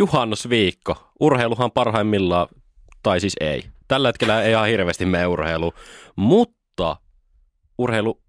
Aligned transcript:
juhannusviikko. 0.00 1.12
Urheiluhan 1.20 1.70
parhaimmillaan, 1.72 2.48
tai 3.02 3.20
siis 3.20 3.36
ei. 3.40 3.64
Tällä 3.88 4.08
hetkellä 4.08 4.42
ei 4.42 4.50
ihan 4.50 4.68
hirveästi 4.68 5.06
mene 5.06 5.26
urheilu, 5.26 5.72
mutta 6.16 6.96
urheilu 7.78 8.22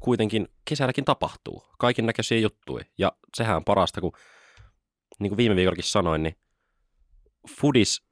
kuitenkin 0.00 0.48
kesälläkin 0.64 1.04
tapahtuu. 1.04 1.62
Kaikin 1.78 2.06
näköisiä 2.06 2.38
juttuja. 2.38 2.84
Ja 2.98 3.12
sehän 3.36 3.56
on 3.56 3.64
parasta, 3.64 4.00
kun 4.00 4.12
niin 5.18 5.30
kuin 5.30 5.36
viime 5.36 5.56
viikollakin 5.56 5.84
sanoin, 5.84 6.22
niin 6.22 6.36
Fudis 7.60 8.02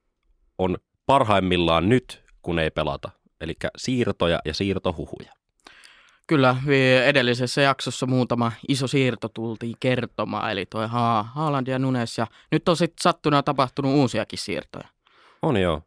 on 0.58 0.76
parhaimmillaan 1.06 1.88
nyt, 1.88 2.24
kun 2.42 2.58
ei 2.58 2.70
pelata. 2.70 3.10
Eli 3.40 3.54
siirtoja 3.76 4.40
ja 4.44 4.54
siirtohuhuja. 4.54 5.32
Kyllä, 6.26 6.56
edellisessä 7.04 7.60
jaksossa 7.62 8.06
muutama 8.06 8.52
iso 8.68 8.86
siirto 8.86 9.28
tultiin 9.28 9.76
kertomaan, 9.80 10.52
eli 10.52 10.66
toi 10.66 10.88
ha- 10.88 11.22
Haaland 11.34 11.66
ja 11.66 11.78
Nunes, 11.78 12.18
ja 12.18 12.26
nyt 12.52 12.68
on 12.68 12.76
sitten 12.76 13.02
sattuna 13.02 13.42
tapahtunut 13.42 13.94
uusiakin 13.94 14.38
siirtoja. 14.38 14.88
On 15.42 15.56
joo. 15.56 15.82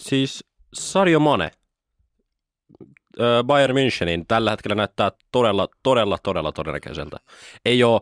Siis 0.00 0.44
Sadio 0.74 1.20
Mane, 1.20 1.50
Bayern 3.46 3.76
Münchenin 3.76 4.24
tällä 4.28 4.50
hetkellä 4.50 4.74
näyttää 4.74 5.12
todella, 5.32 5.68
todella, 5.82 6.18
todella 6.22 6.52
todennäköiseltä. 6.52 7.16
Ei 7.64 7.84
ole 7.84 8.00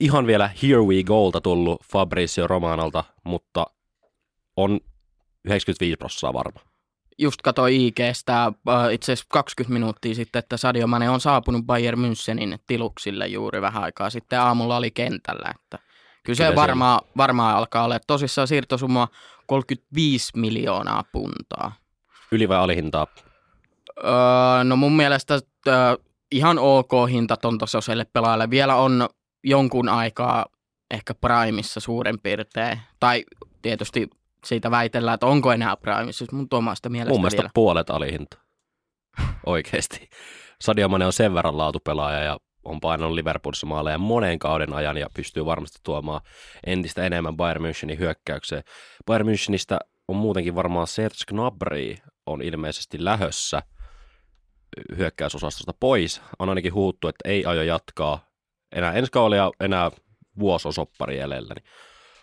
ihan 0.00 0.26
vielä 0.26 0.50
Here 0.62 0.82
We 0.82 1.02
Golta 1.02 1.40
tullut 1.40 1.82
Fabrizio 1.92 2.46
Romanalta, 2.46 3.04
mutta 3.24 3.66
on 4.56 4.80
95 5.44 5.96
prosenttia 5.96 6.32
varma. 6.32 6.69
Just 7.22 7.42
katsoin 7.42 7.80
IGstä 7.80 8.44
äh, 8.44 8.92
itse 8.92 9.12
asiassa 9.12 9.26
20 9.28 9.72
minuuttia 9.72 10.14
sitten, 10.14 10.38
että 10.38 10.56
Sadio 10.56 10.86
Mane 10.86 11.10
on 11.10 11.20
saapunut 11.20 11.66
Bayern 11.66 11.98
Münchenin 11.98 12.58
tiluksille 12.66 13.26
juuri 13.26 13.60
vähän 13.60 13.82
aikaa 13.82 14.10
sitten. 14.10 14.40
Aamulla 14.40 14.76
oli 14.76 14.90
kentällä, 14.90 15.50
että 15.54 15.78
kyllä 16.22 16.36
se 16.36 16.56
varmaan, 16.56 17.00
varmaan 17.16 17.56
alkaa 17.56 17.84
olla. 17.84 17.98
Tosissaan 18.06 18.48
siirtosumma 18.48 19.08
35 19.46 20.32
miljoonaa 20.36 21.04
puntaa. 21.12 21.72
Yli 22.32 22.48
vai 22.48 22.58
alihintaa? 22.58 23.06
Öö, 24.04 24.64
no 24.64 24.76
mun 24.76 24.96
mielestä 24.96 25.40
öö, 25.68 25.74
ihan 26.32 26.58
ok 26.58 26.90
hinta 27.10 27.36
ton 27.36 27.58
tasoiselle 27.58 28.04
pelaajalle. 28.04 28.50
Vielä 28.50 28.76
on 28.76 29.08
jonkun 29.44 29.88
aikaa 29.88 30.46
ehkä 30.90 31.14
Primeissa 31.14 31.80
suurin 31.80 32.20
piirtein. 32.20 32.80
Tai 33.00 33.24
tietysti 33.62 34.10
siitä 34.44 34.70
väitellään, 34.70 35.14
että 35.14 35.26
onko 35.26 35.52
enää 35.52 35.76
Primeissa, 35.76 36.18
siis 36.18 36.32
mun 36.32 36.46
omasta 36.50 36.88
mielestä 36.88 37.12
Mun 37.12 37.20
mielestä 37.20 37.42
vielä. 37.42 37.50
puolet 37.54 37.90
alihinta. 37.90 38.38
Oikeesti. 39.46 40.08
Sadio 40.60 40.88
Mane 40.88 41.06
on 41.06 41.12
sen 41.12 41.34
verran 41.34 41.58
laatupelaaja 41.58 42.18
ja 42.18 42.38
on 42.64 42.80
painanut 42.80 43.14
Liverpoolissa 43.14 43.66
maaleja 43.66 43.98
monen 43.98 44.38
kauden 44.38 44.72
ajan 44.72 44.96
ja 44.96 45.06
pystyy 45.14 45.44
varmasti 45.44 45.78
tuomaan 45.82 46.20
entistä 46.66 47.06
enemmän 47.06 47.36
Bayern 47.36 47.64
Münchenin 47.64 47.98
hyökkäykseen. 47.98 48.62
Bayern 49.06 49.28
Münchenistä 49.28 49.78
on 50.08 50.16
muutenkin 50.16 50.54
varmaan 50.54 50.86
Serge 50.86 51.24
Gnabry 51.28 51.94
on 52.26 52.42
ilmeisesti 52.42 53.04
lähössä 53.04 53.62
hyökkäysosastosta 54.96 55.72
pois. 55.80 56.22
On 56.38 56.48
ainakin 56.48 56.74
huuttu, 56.74 57.08
että 57.08 57.28
ei 57.28 57.44
aio 57.44 57.62
jatkaa 57.62 58.30
enää 58.72 58.92
ensi 58.92 59.12
kaudella 59.12 59.52
enää 59.60 59.90
vuosi 60.38 60.68
on 60.68 60.72
soppari 60.72 61.18
jäljellä. 61.18 61.54
Niin 61.54 61.64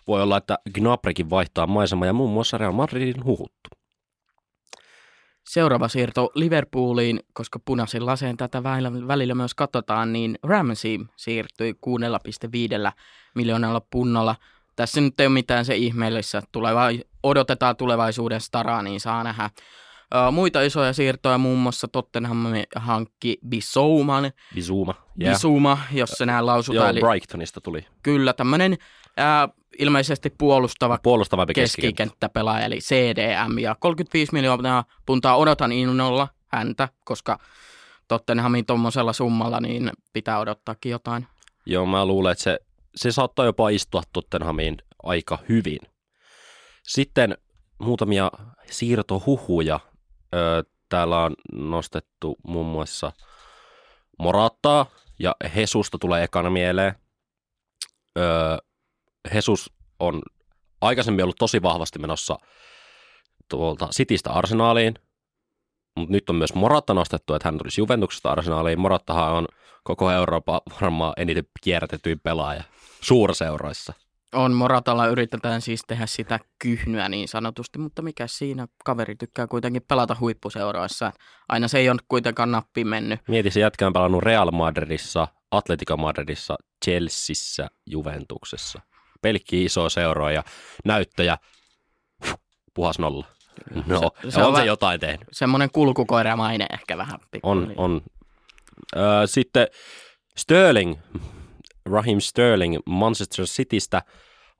voi 0.08 0.22
olla, 0.22 0.36
että 0.36 0.58
Gnabrykin 0.74 1.30
vaihtaa 1.30 1.66
maisemaa 1.66 2.06
ja 2.06 2.12
muun 2.12 2.30
muassa 2.30 2.58
Real 2.58 2.72
Madridin 2.72 3.24
huhuttu. 3.24 3.70
Seuraava 5.48 5.88
siirto 5.88 6.30
Liverpooliin, 6.34 7.20
koska 7.32 7.58
punaisen 7.64 8.06
laseen 8.06 8.36
tätä 8.36 8.62
välillä 9.08 9.34
myös 9.34 9.54
katsotaan, 9.54 10.12
niin 10.12 10.38
Ramsey 10.42 10.98
siirtyi 11.16 11.72
6,5 11.72 12.92
miljoonalla 13.34 13.82
punnalla. 13.90 14.36
Tässä 14.76 15.00
nyt 15.00 15.20
ei 15.20 15.26
ole 15.26 15.32
mitään 15.32 15.64
se 15.64 15.76
ihmeellissä. 15.76 16.42
Tuleva, 16.52 16.82
odotetaan 17.22 17.76
tulevaisuuden 17.76 18.40
staraa, 18.40 18.82
niin 18.82 19.00
saa 19.00 19.24
nähdä. 19.24 19.50
Muita 20.32 20.62
isoja 20.62 20.92
siirtoja, 20.92 21.38
muun 21.38 21.58
muassa 21.58 21.88
Tottenham 21.88 22.44
hankki 22.76 23.38
Bisouman. 23.48 24.32
Bisuma. 24.54 24.94
Yeah. 25.22 25.34
Bisuma, 25.34 25.78
jos 25.92 26.10
se 26.10 26.26
näin 26.26 26.46
lausutaan. 26.46 26.76
Joo, 26.76 26.88
Eli 26.90 27.00
Brightonista 27.00 27.60
tuli. 27.60 27.86
kyllä, 28.02 28.32
tämmöinen 28.32 28.72
uh, 28.72 29.57
ilmeisesti 29.78 30.30
puolustava 30.38 30.98
keskikenttä. 30.98 31.60
keskikenttäpelaaja, 31.60 32.66
eli 32.66 32.78
CDM, 32.78 33.58
ja 33.58 33.76
35 33.80 34.32
miljoonaa 34.32 34.84
puntaa 35.06 35.36
odotan 35.36 35.72
innolla 35.72 36.28
häntä, 36.46 36.88
koska 37.04 37.38
Tottenhamin 38.08 38.66
tuommoisella 38.66 39.12
summalla 39.12 39.60
niin 39.60 39.90
pitää 40.12 40.38
odottaakin 40.38 40.92
jotain. 40.92 41.26
Joo, 41.66 41.86
mä 41.86 42.06
luulen, 42.06 42.32
että 42.32 42.44
se, 42.44 42.58
se 42.96 43.12
saattaa 43.12 43.44
jopa 43.44 43.68
istua 43.68 44.02
Tottenhamiin 44.12 44.76
aika 45.02 45.38
hyvin. 45.48 45.78
Sitten 46.82 47.38
muutamia 47.78 48.30
siirtohuhuja. 48.70 49.80
Öö, 50.34 50.62
täällä 50.88 51.24
on 51.24 51.34
nostettu 51.52 52.36
muun 52.42 52.66
muassa 52.66 53.12
Morattaa 54.18 54.86
ja 55.18 55.36
Hesusta 55.54 55.98
tulee 55.98 56.24
ekana 56.24 56.50
mieleen. 56.50 56.94
Öö, 58.18 58.56
Hesus 59.34 59.72
on 60.00 60.22
aikaisemmin 60.80 61.24
ollut 61.24 61.36
tosi 61.38 61.62
vahvasti 61.62 61.98
menossa 61.98 62.38
tuolta 63.50 63.88
Citystä 63.96 64.30
Arsenaaliin, 64.30 64.94
mutta 65.96 66.12
nyt 66.12 66.30
on 66.30 66.36
myös 66.36 66.54
Moratta 66.54 66.94
nostettu, 66.94 67.34
että 67.34 67.48
hän 67.48 67.58
tulisi 67.58 67.80
Juventuksesta 67.80 68.30
Arsenaaliin. 68.30 68.80
Morattahan 68.80 69.32
on 69.32 69.48
koko 69.84 70.10
Euroopan 70.10 70.60
varmaan 70.80 71.12
eniten 71.16 71.44
kierrätetyin 71.62 72.20
pelaaja 72.20 72.62
suurseuroissa. 73.00 73.92
On 74.34 74.52
Moratalla 74.52 75.06
yritetään 75.06 75.60
siis 75.60 75.80
tehdä 75.86 76.06
sitä 76.06 76.40
kyhnyä 76.58 77.08
niin 77.08 77.28
sanotusti, 77.28 77.78
mutta 77.78 78.02
mikä 78.02 78.26
siinä 78.26 78.68
kaveri 78.84 79.16
tykkää 79.16 79.46
kuitenkin 79.46 79.82
pelata 79.88 80.16
huippuseuroissa. 80.20 81.12
Aina 81.48 81.68
se 81.68 81.78
ei 81.78 81.90
ole 81.90 82.00
kuitenkaan 82.08 82.50
nappi 82.50 82.84
mennyt. 82.84 83.20
Mieti, 83.28 83.50
se 83.50 83.60
jätkä 83.60 83.86
on 83.86 83.92
pelannut 83.92 84.22
Real 84.22 84.50
Madridissa, 84.50 85.28
Atletico 85.50 85.96
Madridissa, 85.96 86.56
Chelseassa, 86.84 87.68
Juventuksessa. 87.86 88.80
Pelkki 89.22 89.64
iso 89.64 89.88
seuroja 89.88 90.34
ja 90.34 90.44
näyttöjä, 90.84 91.38
puhas 92.74 92.98
nolla. 92.98 93.26
No, 93.86 94.00
se, 94.22 94.30
se 94.30 94.40
on, 94.42 94.46
on 94.48 94.56
se 94.56 94.64
jotain 94.64 95.00
tehnyt. 95.00 95.28
Semmoinen 95.32 95.70
kulkukoiramaine 95.72 96.66
ehkä 96.72 96.98
vähän. 96.98 97.20
On, 97.42 97.72
on. 97.76 98.00
Ö, 98.96 99.00
sitten 99.26 99.66
Sterling, 100.36 100.94
Raheem 101.86 102.20
Sterling 102.20 102.76
Manchester 102.86 103.44
Citystä 103.44 104.02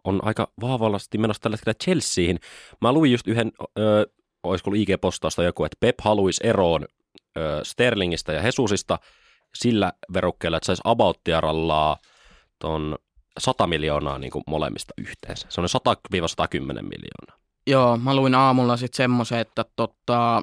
on 0.04 0.20
aika 0.24 0.52
vahvasti 0.60 1.19
menossa 1.19 1.42
tällä 1.42 1.54
hetkellä 1.54 1.75
Chelseahin. 1.84 2.40
Mä 2.80 2.92
luin 2.92 3.12
just 3.12 3.28
yhden, 3.28 3.52
ö, 3.78 4.06
olisiko 4.42 4.70
ollut 4.70 4.82
IG-postausta 4.82 5.42
joku, 5.42 5.64
että 5.64 5.76
Pep 5.80 5.94
haluaisi 6.00 6.46
eroon 6.46 6.86
ö, 7.36 7.60
Sterlingistä 7.62 8.32
ja 8.32 8.42
Hesusista 8.42 8.98
sillä 9.54 9.92
verukkeella, 10.12 10.56
että 10.56 10.66
saisi 10.66 10.82
abouttiarallaa 10.84 11.96
ton 12.58 12.98
100 13.38 13.66
miljoonaa 13.66 14.19
niin 14.19 14.31
kuin 14.31 14.44
molemmista 14.47 14.94
yhteensä. 14.99 15.47
Se 15.50 15.60
on 15.60 15.66
100-110 15.66 16.60
miljoonaa. 16.60 17.38
Joo, 17.66 17.97
mä 17.97 18.16
luin 18.16 18.34
aamulla 18.34 18.76
sitten 18.76 18.97
semmoisen, 18.97 19.38
että 19.38 19.65
tota, 19.76 20.43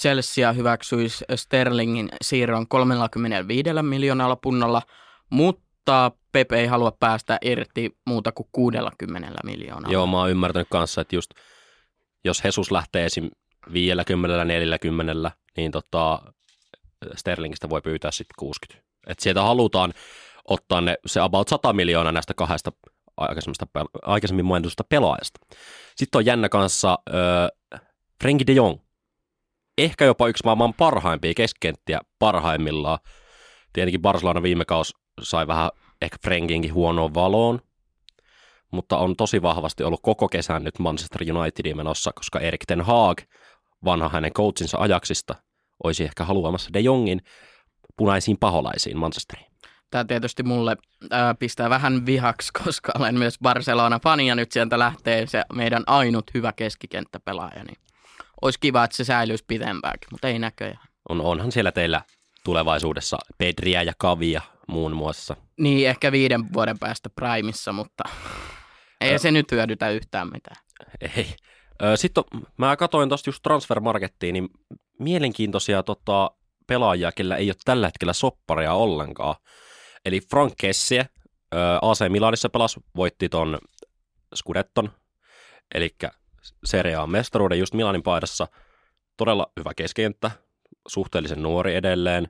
Chelsea 0.00 0.52
hyväksyisi 0.52 1.24
Sterlingin 1.34 2.08
siirron 2.22 2.68
35 2.68 3.70
miljoonalla 3.82 4.36
punnalla, 4.36 4.82
mutta 5.30 6.10
Pep 6.32 6.52
ei 6.52 6.66
halua 6.66 6.92
päästä 7.00 7.38
irti 7.42 7.96
muuta 8.06 8.32
kuin 8.32 8.48
60 8.52 9.40
miljoonaa. 9.44 9.92
Joo, 9.92 10.06
mä 10.06 10.18
oon 10.18 10.30
ymmärtänyt 10.30 10.68
kanssa, 10.70 11.00
että 11.00 11.16
just 11.16 11.30
jos 12.24 12.44
Jesus 12.44 12.70
lähtee 12.70 13.06
esim. 13.06 13.30
50, 13.72 14.44
40, 14.44 15.30
niin 15.56 15.72
tota, 15.72 16.22
Sterlingistä 17.16 17.70
voi 17.70 17.80
pyytää 17.80 18.10
sitten 18.10 18.34
60. 18.38 18.84
Et 19.06 19.18
sieltä 19.18 19.42
halutaan 19.42 19.92
ottaa 20.50 20.80
ne, 20.80 20.96
se 21.06 21.20
about 21.20 21.48
100 21.48 21.72
miljoonaa 21.72 22.12
näistä 22.12 22.34
kahdesta 22.34 22.72
aikaisemmin 24.02 24.44
mainitusta 24.44 24.84
pelaajasta. 24.84 25.40
Sitten 25.96 26.18
on 26.18 26.26
jännä 26.26 26.48
kanssa 26.48 26.98
äh, 27.72 27.80
Frenkie 28.20 28.46
de 28.46 28.52
Jong. 28.52 28.78
Ehkä 29.78 30.04
jopa 30.04 30.28
yksi 30.28 30.44
maailman 30.44 30.74
parhaimpia 30.74 31.34
keskenttiä 31.36 32.00
parhaimmillaan. 32.18 32.98
Tietenkin 33.72 34.02
Barcelona 34.02 34.42
viime 34.42 34.64
kaus 34.64 34.94
sai 35.22 35.46
vähän 35.46 35.70
ehkä 36.02 36.16
Frenkinkin 36.22 36.74
huonoon 36.74 37.14
valoon, 37.14 37.60
mutta 38.70 38.98
on 38.98 39.16
tosi 39.16 39.42
vahvasti 39.42 39.84
ollut 39.84 40.00
koko 40.02 40.28
kesän 40.28 40.64
nyt 40.64 40.78
Manchester 40.78 41.22
Unitedin 41.36 41.76
menossa, 41.76 42.10
koska 42.14 42.40
Erik 42.40 42.64
Ten 42.66 42.80
Haag, 42.80 43.20
vanha 43.84 44.08
hänen 44.08 44.32
coachinsa 44.32 44.78
ajaksista, 44.78 45.34
olisi 45.84 46.04
ehkä 46.04 46.24
haluamassa 46.24 46.70
De 46.72 46.80
Jongin 46.80 47.20
punaisiin 47.96 48.36
paholaisiin 48.40 48.98
Manchesteriin. 48.98 49.50
Tämä 49.90 50.04
tietysti 50.04 50.42
mulle 50.42 50.76
ää, 51.10 51.34
pistää 51.34 51.70
vähän 51.70 52.06
vihaksi, 52.06 52.50
koska 52.64 52.92
olen 52.98 53.18
myös 53.18 53.38
Barcelona-fani 53.42 54.28
ja 54.28 54.34
nyt 54.34 54.52
sieltä 54.52 54.78
lähtee 54.78 55.26
se 55.26 55.42
meidän 55.54 55.82
ainut 55.86 56.24
hyvä 56.34 56.52
keskikenttäpelaaja. 56.52 57.64
Niin 57.64 57.78
olisi 58.42 58.60
kiva, 58.60 58.84
että 58.84 58.96
se 58.96 59.04
säilyisi 59.04 59.44
pitempäänkin, 59.46 60.08
mutta 60.10 60.28
ei 60.28 60.38
näköjään. 60.38 60.86
On, 61.08 61.20
onhan 61.20 61.52
siellä 61.52 61.72
teillä 61.72 62.02
tulevaisuudessa 62.44 63.18
Pedriä 63.38 63.82
ja 63.82 63.92
Kavia 63.98 64.42
muun 64.68 64.96
muassa. 64.96 65.36
Niin, 65.58 65.88
ehkä 65.88 66.12
viiden 66.12 66.52
vuoden 66.52 66.78
päästä 66.78 67.10
Primissa, 67.10 67.72
mutta... 67.72 68.04
Ei 69.00 69.18
se 69.18 69.30
nyt 69.30 69.52
hyödytä 69.52 69.90
yhtään 69.90 70.28
mitään. 70.32 70.56
Ei. 71.16 71.26
Sitten 71.94 72.24
mä 72.56 72.76
katsoin 72.76 73.08
tuosta 73.08 73.28
just 73.28 73.42
Transfermarkettiin, 73.42 74.32
niin 74.32 74.48
mielenkiintoisia 74.98 75.82
tota, 75.82 76.30
pelaajia, 76.66 77.12
kellä 77.12 77.36
ei 77.36 77.48
ole 77.48 77.56
tällä 77.64 77.86
hetkellä 77.86 78.12
sopparia 78.12 78.72
ollenkaan. 78.72 79.34
Eli 80.04 80.20
Frank 80.20 80.52
Kessie, 80.60 81.08
AC 81.82 82.08
Milanissa 82.08 82.48
pelasi, 82.48 82.80
voitti 82.96 83.28
ton 83.28 83.58
Scudetton, 84.34 84.90
eli 85.74 85.96
Serie 86.64 86.96
A 86.96 87.06
mestaruuden 87.06 87.58
just 87.58 87.74
Milanin 87.74 88.02
paidassa. 88.02 88.46
Todella 89.16 89.52
hyvä 89.58 89.72
keskenttä, 89.76 90.30
suhteellisen 90.88 91.42
nuori 91.42 91.74
edelleen. 91.74 92.28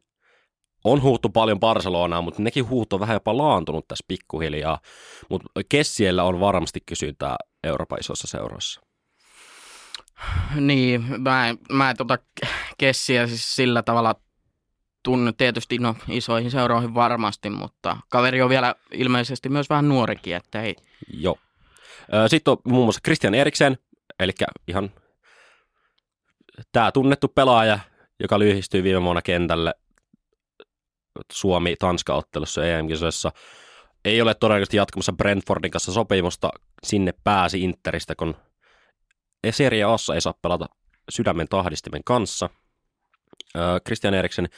On 0.84 1.02
huuttu 1.02 1.28
paljon 1.28 1.60
Barcelonaa, 1.60 2.22
mutta 2.22 2.42
nekin 2.42 2.68
huut 2.68 2.92
on 2.92 3.00
vähän 3.00 3.14
jopa 3.14 3.36
laantunut 3.36 3.88
tässä 3.88 4.04
pikkuhiljaa. 4.08 4.80
Mutta 5.30 5.60
Kessiellä 5.68 6.24
on 6.24 6.40
varmasti 6.40 6.80
kysyntää 6.86 7.36
Euroopan 7.64 7.98
isoissa 8.00 8.26
seuroissa. 8.26 8.80
Niin, 10.54 11.04
mä, 11.18 11.48
en, 11.48 11.58
mä 11.72 11.90
en 11.90 11.96
tota 11.96 12.18
Kessiä 12.78 13.26
siis 13.26 13.56
sillä 13.56 13.82
tavalla 13.82 14.14
tunne 15.02 15.32
tietysti 15.32 15.78
no, 15.78 15.96
isoihin 16.08 16.50
seuroihin 16.50 16.94
varmasti, 16.94 17.50
mutta 17.50 17.96
kaveri 18.08 18.42
on 18.42 18.50
vielä 18.50 18.74
ilmeisesti 18.92 19.48
myös 19.48 19.70
vähän 19.70 19.88
nuorikin, 19.88 20.36
että 20.36 20.62
ei. 20.62 20.76
Joo. 21.12 21.38
Sitten 22.26 22.52
on 22.52 22.58
muun 22.64 22.84
muassa 22.84 23.00
Christian 23.04 23.34
Eriksen, 23.34 23.78
eli 24.20 24.32
ihan 24.66 24.90
tämä 26.72 26.92
tunnettu 26.92 27.28
pelaaja, 27.28 27.78
joka 28.20 28.38
lyhistyi 28.38 28.82
viime 28.82 29.02
vuonna 29.02 29.22
kentälle 29.22 29.74
Suomi-Tanska-ottelussa 31.32 32.66
EM-kisoissa. 32.66 33.32
Ei 34.04 34.22
ole 34.22 34.34
todennäköisesti 34.34 34.76
jatkamassa 34.76 35.12
Brentfordin 35.12 35.70
kanssa 35.70 35.92
sopimusta. 35.92 36.50
Sinne 36.84 37.14
pääsi 37.24 37.62
Interistä, 37.64 38.14
kun 38.14 38.34
Serie 39.50 39.84
Assa 39.84 40.14
ei 40.14 40.20
saa 40.20 40.34
pelata 40.42 40.66
sydämen 41.10 41.46
tahdistimen 41.48 42.04
kanssa. 42.04 42.50
Christian 43.86 44.14
Eriksen 44.14 44.48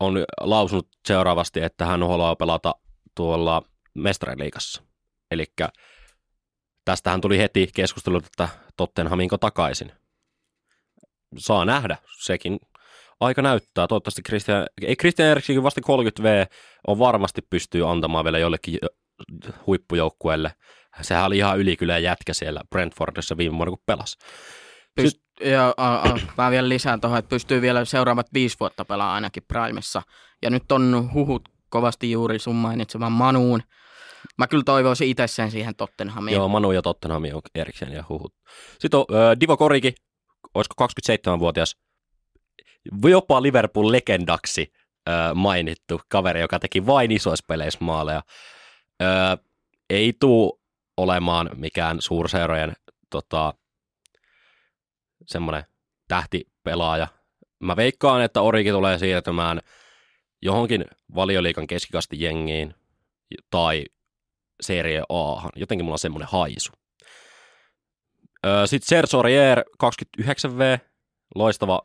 on 0.00 0.24
lausunut 0.40 0.88
seuraavasti, 1.08 1.60
että 1.60 1.86
hän 1.86 2.02
haluaa 2.02 2.36
pelata 2.36 2.74
tuolla 3.14 3.62
mestariliikassa. 3.94 4.82
Eli 5.30 5.44
tästähän 6.84 7.20
tuli 7.20 7.38
heti 7.38 7.70
keskustelu, 7.74 8.16
että 8.16 8.48
Tottenhaminko 8.76 9.38
takaisin. 9.38 9.92
Saa 11.38 11.64
nähdä, 11.64 11.96
sekin 12.18 12.58
aika 13.20 13.42
näyttää. 13.42 13.86
Toivottavasti 13.86 14.22
Christian, 14.22 14.66
ei 14.82 14.96
Christian 14.96 15.28
Eriksenkin 15.28 15.62
vasta 15.62 15.80
30V 15.80 16.56
on 16.86 16.98
varmasti 16.98 17.42
pystyy 17.50 17.90
antamaan 17.90 18.24
vielä 18.24 18.38
jollekin 18.38 18.78
huippujoukkueelle. 19.66 20.54
Sehän 21.02 21.26
oli 21.26 21.38
ihan 21.38 21.58
ylikylä 21.58 21.98
jätkä 21.98 22.34
siellä 22.34 22.60
Brentfordissa 22.70 23.36
viime 23.36 23.56
vuonna, 23.56 23.70
kun 23.70 23.82
pelasi. 23.86 24.18
Pyst- 25.00 25.26
ja 25.44 25.74
a, 25.76 25.94
a, 25.94 26.18
mä 26.38 26.50
vielä 26.50 26.68
lisään 26.68 27.00
tuohon, 27.00 27.18
että 27.18 27.28
pystyy 27.28 27.60
vielä 27.60 27.84
seuraavat 27.84 28.26
viisi 28.34 28.56
vuotta 28.60 28.84
pelaamaan 28.84 29.14
ainakin 29.14 29.42
Primessa. 29.48 30.02
Ja 30.42 30.50
nyt 30.50 30.72
on 30.72 31.10
huhut 31.14 31.48
kovasti 31.68 32.10
juuri 32.10 32.38
sun 32.38 32.54
mainitseman 32.54 33.12
Manuun. 33.12 33.62
Mä 34.38 34.46
kyllä 34.46 34.64
toivoisin 34.64 35.08
itse 35.08 35.26
sen 35.26 35.50
siihen 35.50 35.76
Tottenhamiin. 35.76 36.34
Joo, 36.34 36.48
Manu 36.48 36.72
ja 36.72 36.82
Tottenhami 36.82 37.32
on 37.32 37.42
erikseen 37.54 37.92
ja 37.92 38.04
huhut. 38.08 38.34
Sitten 38.78 39.00
on 39.00 39.06
äh, 39.10 39.40
Divo 39.40 39.56
Koriki, 39.56 39.94
olisiko 40.54 40.86
27-vuotias, 40.86 41.76
jopa 43.04 43.42
Liverpool-legendaksi 43.42 44.72
äh, 45.08 45.34
mainittu 45.34 46.00
kaveri, 46.08 46.40
joka 46.40 46.58
teki 46.58 46.86
vain 46.86 47.12
isoissa 47.12 47.44
peleissä 47.48 47.78
maaleja. 47.82 48.22
Äh, 49.02 49.38
ei 49.90 50.12
tule 50.20 50.52
olemaan 50.96 51.50
mikään 51.54 51.96
suurseurojen 52.00 52.72
tota, 53.10 53.54
semmoinen 55.26 55.64
tähtipelaaja. 56.08 57.08
Mä 57.60 57.76
veikkaan, 57.76 58.22
että 58.22 58.40
Origi 58.40 58.70
tulee 58.70 58.98
siirtymään 58.98 59.60
johonkin 60.42 60.84
valioliikan 61.14 61.66
keskikasti 61.66 62.20
jengiin 62.20 62.74
tai 63.50 63.84
Serie 64.60 65.02
A. 65.08 65.48
Jotenkin 65.56 65.84
mulla 65.84 65.94
on 65.94 65.98
semmoinen 65.98 66.28
haisu. 66.28 66.72
Sitten 68.66 68.88
Serge 68.88 69.16
Aurier, 69.16 69.64
29V, 69.84 70.78
loistava 71.34 71.82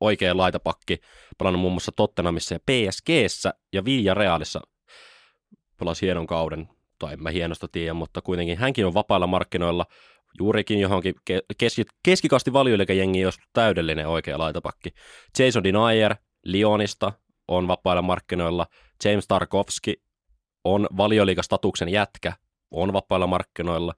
oikea 0.00 0.36
laitapakki, 0.36 1.00
pelannut 1.38 1.60
muun 1.60 1.72
muassa 1.72 1.92
Tottenhamissa 1.92 2.54
ja 2.54 2.58
PSGssä 2.60 3.54
ja 3.72 3.84
Villarealissa 3.84 4.60
pelasi 5.78 6.06
hienon 6.06 6.26
kauden, 6.26 6.68
tai 6.98 7.12
en 7.12 7.22
mä 7.22 7.30
hienosta 7.30 7.68
tiedä, 7.68 7.94
mutta 7.94 8.22
kuitenkin 8.22 8.58
hänkin 8.58 8.86
on 8.86 8.94
vapailla 8.94 9.26
markkinoilla– 9.26 9.86
juurikin 10.38 10.80
johonkin 10.80 11.14
keski, 11.58 11.84
keskikasti 12.02 12.52
valioilikäjengi, 12.52 13.20
jos 13.20 13.38
täydellinen 13.52 14.08
oikea 14.08 14.38
laitapakki. 14.38 14.90
Jason 15.38 15.64
Denier 15.64 16.16
Lionista 16.44 17.12
on 17.48 17.68
vapailla 17.68 18.02
markkinoilla. 18.02 18.66
James 19.04 19.26
Tarkovski 19.28 20.02
on 20.64 20.88
valioliikastatuksen 20.96 21.88
jätkä, 21.88 22.32
on 22.70 22.92
vapailla 22.92 23.26
markkinoilla. 23.26 23.94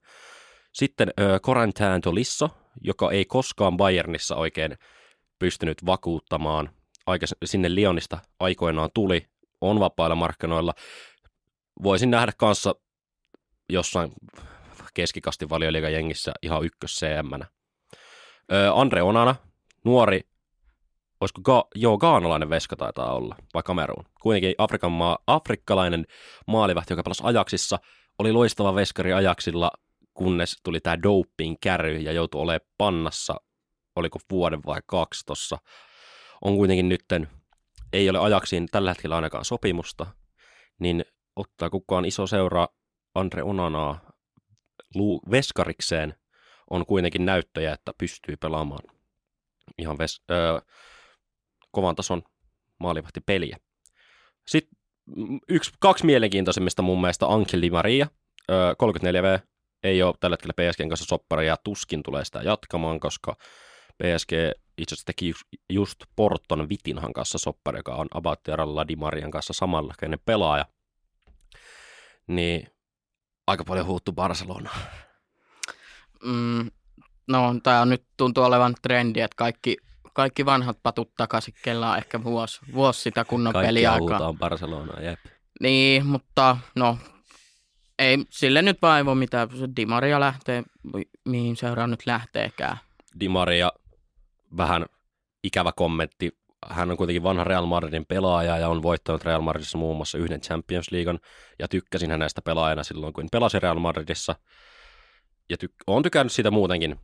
Sitten 0.73 1.09
äh, 1.09 1.41
Corentin 1.41 2.01
Tolisso, 2.03 2.51
joka 2.81 3.11
ei 3.11 3.25
koskaan 3.25 3.77
Bayernissa 3.77 4.37
oikein 4.37 4.79
pystynyt 5.39 5.87
vakuuttamaan. 5.87 6.71
Aika 7.07 7.27
sinne 7.45 7.75
Lionista 7.75 8.19
aikoinaan 8.41 8.91
tuli, 8.95 9.27
on 9.61 9.81
vapailla 9.81 10.15
markkinoilla. 10.15 10.75
Voisin 11.83 12.11
nähdä 12.11 12.33
kanssa 12.37 12.75
jossain 13.71 14.13
keskikasti 14.95 15.49
valioliigajengissä 15.49 16.33
ihan 16.43 16.65
ykkös 16.65 17.01
cm 17.01 17.43
Andre 18.75 19.03
Onana, 19.03 19.35
nuori, 19.85 20.21
olisiko 21.21 21.41
ga, 21.43 21.65
joo, 21.75 21.99
gaanalainen 21.99 22.51
veska 22.51 22.77
taitaa 22.77 23.15
olla, 23.15 23.37
vai 23.55 23.63
Kameruun. 23.63 24.05
Kuitenkin 24.21 24.55
Afrikan 24.59 24.93
maa, 24.93 25.19
afrikkalainen 25.27 26.07
maalivahti, 26.47 26.93
joka 26.93 27.03
pelasi 27.03 27.23
ajaksissa, 27.27 27.79
oli 28.19 28.33
loistava 28.33 28.75
veskari 28.75 29.13
ajaksilla, 29.13 29.71
kunnes 30.15 30.57
tuli 30.63 30.81
tämä 30.81 31.03
doping 31.03 31.57
kärry 31.61 31.97
ja 31.97 32.13
joutui 32.13 32.41
olemaan 32.41 32.71
pannassa, 32.79 33.35
oliko 33.97 34.19
vuoden 34.31 34.61
vai 34.67 34.81
kaksi 34.87 35.27
tuossa. 35.27 35.59
On 36.45 36.57
kuitenkin 36.57 36.89
nytten, 36.89 37.29
ei 37.93 38.11
ole 38.11 38.19
ajaksiin 38.19 38.67
tällä 38.71 38.91
hetkellä 38.91 39.17
ainakaan 39.17 39.45
sopimusta, 39.45 40.07
niin 40.79 41.05
ottaa 41.37 41.71
kukaan 41.71 42.05
iso 42.05 42.27
seura 42.27 42.69
Andre 43.15 43.43
Onanaa 43.43 44.14
Lu 44.95 45.21
Veskarikseen 45.31 46.15
on 46.71 46.87
kuitenkin 46.87 47.27
näyttöjä, 47.27 47.73
että 47.73 47.93
pystyy 47.99 48.37
pelaamaan 48.37 48.83
ihan 49.79 49.99
ves, 49.99 50.23
öö, 50.31 50.61
kovan 51.71 51.97
tason 51.97 52.23
maalivahtipeliä. 52.81 53.57
Sitten 54.49 54.79
yksi, 55.49 55.73
kaksi 55.81 56.07
mielenkiintoisimmista 56.07 56.83
mun 56.83 57.01
mielestä 57.01 57.27
Ankel 57.27 57.63
Di 57.63 57.71
Maria, 57.71 58.07
öö, 58.51 58.73
34V, 58.73 59.41
ei 59.83 60.03
ole 60.03 60.15
tällä 60.21 60.35
hetkellä 60.35 60.71
PSGn 60.71 60.89
kanssa 60.89 61.07
sopparia 61.07 61.49
ja 61.49 61.57
tuskin 61.65 62.03
tulee 62.03 62.25
sitä 62.25 62.41
jatkamaan, 62.43 63.01
koska 63.01 63.37
PSG 64.03 64.33
itse 64.79 64.95
asiassa 64.95 65.07
teki 65.07 65.33
just 65.71 66.05
Porton 66.17 66.69
Vitinhan 66.69 67.13
kanssa 67.13 67.39
soppari, 67.39 67.79
joka 67.79 67.95
on 67.95 68.09
Abattiaralla 68.15 68.89
Di 68.89 68.97
Marian 68.97 69.31
kanssa 69.31 69.53
samalla 69.53 69.95
pelaaja. 70.27 70.67
Niin 72.27 72.74
aika 73.47 73.65
paljon 73.65 73.87
huuttu 73.87 74.13
Barcelona. 74.13 74.71
Mm, 76.25 76.71
no, 77.29 77.55
tämä 77.63 77.81
on 77.81 77.89
nyt 77.89 78.05
tuntuu 78.17 78.45
olevan 78.45 78.75
trendi, 78.83 79.21
että 79.21 79.37
kaikki, 79.37 79.77
kaikki 80.13 80.47
vanhat 80.47 80.79
patut 80.83 81.15
takaisin, 81.17 81.55
kellä 81.63 81.91
on 81.91 81.99
ehkä 81.99 82.25
vuosi, 82.25 82.61
vuosi 82.73 83.01
sitä 83.01 83.25
kunnon 83.25 83.53
Kaikki 83.53 83.69
peliaikaa. 83.69 84.19
Kaikki 84.19 84.39
Barcelonaa, 84.39 85.01
jep. 85.01 85.21
Niin, 85.61 86.07
mutta 86.07 86.57
no, 86.77 86.99
ei 87.99 88.19
sille 88.31 88.63
nyt 88.63 88.83
vaan 88.83 88.99
ei 88.99 89.05
voi 89.05 89.15
mitään. 89.15 89.49
Di 89.77 89.87
Maria 89.87 90.21
lähtee, 90.21 90.63
mihin 91.25 91.57
seuraa 91.57 91.87
nyt 91.87 92.07
lähteekään. 92.07 92.77
Di 93.21 93.29
Maria, 93.29 93.73
vähän 94.57 94.87
ikävä 95.45 95.73
kommentti 95.73 96.44
hän 96.71 96.91
on 96.91 96.97
kuitenkin 96.97 97.23
vanha 97.23 97.45
Real 97.45 97.67
Madridin 97.67 98.07
pelaaja 98.07 98.59
ja 98.59 98.69
on 98.69 98.83
voittanut 98.83 99.25
Real 99.25 99.41
Madridissa 99.41 99.79
muun 99.79 99.97
muassa 99.97 100.19
yhden 100.19 100.41
Champions 100.41 100.91
Leaguean 100.91 101.19
ja 101.59 101.69
tykkäsin 101.69 102.11
hänestä 102.11 102.43
pelaajana 102.43 102.83
silloin, 102.83 103.13
kun 103.13 103.29
pelasi 103.33 103.59
Real 103.59 103.79
Madridissa. 103.79 104.37
Ja 105.51 105.57
tyk- 105.65 105.85
olen 105.87 106.03
tykännyt 106.03 106.33
siitä 106.33 106.51
muutenkin, 106.51 106.97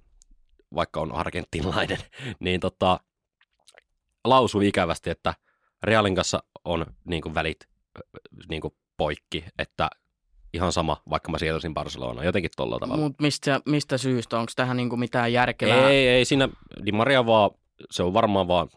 vaikka 0.75 1.01
on 1.01 1.13
argentinlainen, 1.13 1.99
niin 2.41 2.61
tota, 2.61 3.01
lausui 4.25 4.69
ikävästi, 4.69 5.11
että 5.11 5.35
Realin 5.83 6.15
kanssa 6.15 6.43
on 6.65 6.87
niin 7.05 7.23
kuin 7.23 7.35
välit 7.35 7.59
niin 8.49 8.61
kuin 8.61 8.75
poikki, 8.97 9.45
että 9.59 9.91
ihan 10.55 10.73
sama, 10.73 11.03
vaikka 11.11 11.31
mä 11.31 11.39
siirtyisin 11.39 11.75
Barcelonaan, 11.75 12.27
jotenkin 12.27 12.51
tuolla 12.57 12.79
tavalla. 12.79 13.03
Mut 13.03 13.21
mistä, 13.21 13.61
mistä 13.67 13.99
syystä? 13.99 14.39
Onko 14.39 14.53
tähän 14.57 14.77
niin 14.77 14.89
kuin 14.89 15.01
mitään 15.01 15.33
järkevää? 15.33 15.89
Ei, 15.89 16.09
ei 16.09 16.25
siinä, 16.25 16.49
Di 16.87 16.93
Maria 16.93 17.27
vaan, 17.27 17.51
se 17.91 18.03
on 18.03 18.15
varmaan 18.15 18.49
vaan 18.49 18.69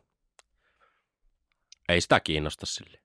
ei 1.93 2.01
sitä 2.01 2.19
kiinnosta 2.19 2.65
sille. 2.65 2.99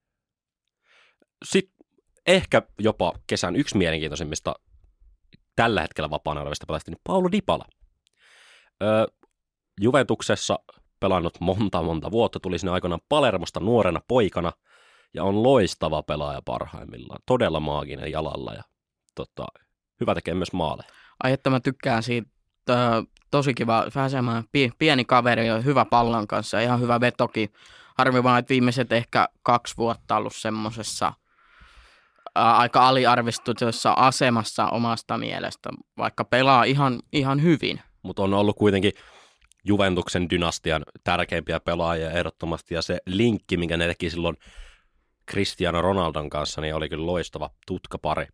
Sitten 1.44 1.86
ehkä 2.26 2.62
jopa 2.78 3.12
kesän 3.26 3.56
yksi 3.56 3.76
mielenkiintoisimmista 3.76 4.54
tällä 5.56 5.80
hetkellä 5.80 6.10
vapaana 6.10 6.40
olevista 6.40 6.66
pelaajista, 6.66 6.90
niin 6.90 7.00
Paulo 7.04 7.32
Dybala. 7.32 7.64
Öö, 8.82 9.06
Juventuksessa 9.80 10.58
pelannut 11.00 11.40
monta 11.40 11.82
monta 11.82 12.10
vuotta, 12.10 12.40
tuli 12.40 12.58
sinne 12.58 12.72
aikanaan 12.72 13.00
Palermosta 13.08 13.60
nuorena 13.60 14.00
poikana 14.08 14.52
ja 15.14 15.24
on 15.24 15.42
loistava 15.42 16.02
pelaaja 16.02 16.42
parhaimmillaan. 16.44 17.20
Todella 17.26 17.60
maaginen 17.60 18.12
jalalla 18.12 18.54
ja 18.54 18.62
tota, 19.14 19.46
hyvä 20.00 20.14
tekee 20.14 20.34
myös 20.34 20.52
maaleja. 20.52 20.88
Ai 21.22 21.32
että 21.32 21.50
mä 21.50 21.60
tykkään 21.60 22.02
siitä, 22.02 22.30
tosi 23.30 23.54
kiva, 23.54 23.84
vähän 23.94 24.44
pieni 24.78 25.04
kaveri 25.04 25.46
ja 25.46 25.60
hyvä 25.60 25.84
pallon 25.84 26.26
kanssa 26.26 26.60
ihan 26.60 26.80
hyvä 26.80 27.00
vetoki. 27.00 27.52
Harmi 27.98 28.22
vaan, 28.22 28.38
että 28.38 28.50
viimeiset 28.50 28.92
ehkä 28.92 29.28
kaksi 29.42 29.76
vuotta 29.76 30.16
ollut 30.16 30.36
semmoisessa 30.36 31.12
aika 32.34 32.88
aliarvistutussa 32.88 33.92
asemassa 33.92 34.68
omasta 34.68 35.18
mielestä, 35.18 35.70
vaikka 35.96 36.24
pelaa 36.24 36.64
ihan, 36.64 37.00
ihan 37.12 37.42
hyvin. 37.42 37.80
Mutta 38.02 38.22
on 38.22 38.34
ollut 38.34 38.56
kuitenkin 38.56 38.92
Juventuksen 39.64 40.30
dynastian 40.30 40.84
tärkeimpiä 41.04 41.60
pelaajia 41.60 42.10
ehdottomasti, 42.10 42.74
ja 42.74 42.82
se 42.82 42.98
linkki, 43.06 43.56
minkä 43.56 43.76
ne 43.76 43.86
teki 43.86 44.10
silloin 44.10 44.36
Cristiano 45.30 45.82
Ronaldon 45.82 46.30
kanssa, 46.30 46.60
niin 46.60 46.74
oli 46.74 46.88
kyllä 46.88 47.06
loistava 47.06 47.50
tutkapari 47.66 48.26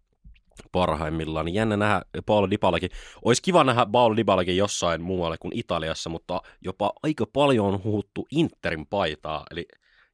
parhaimmillaan. 0.73 1.47
Niin 1.47 1.55
jännä 1.55 1.77
nähdä 1.77 2.03
Paolo 2.27 2.51
Dybalakin. 2.51 2.91
Olisi 3.25 3.43
kiva 3.43 3.65
nähdä 3.65 3.87
Paolo 3.93 4.17
Dybalakin 4.17 4.57
jossain 4.57 5.03
muualle 5.03 5.39
kuin 5.39 5.59
Italiassa, 5.59 6.11
mutta 6.11 6.43
jopa 6.61 6.93
aika 7.03 7.27
paljon 7.33 7.67
on 7.67 7.85
huhuttu 7.85 8.27
Interin 8.31 8.87
paitaa, 8.87 9.45
eli 9.51 9.67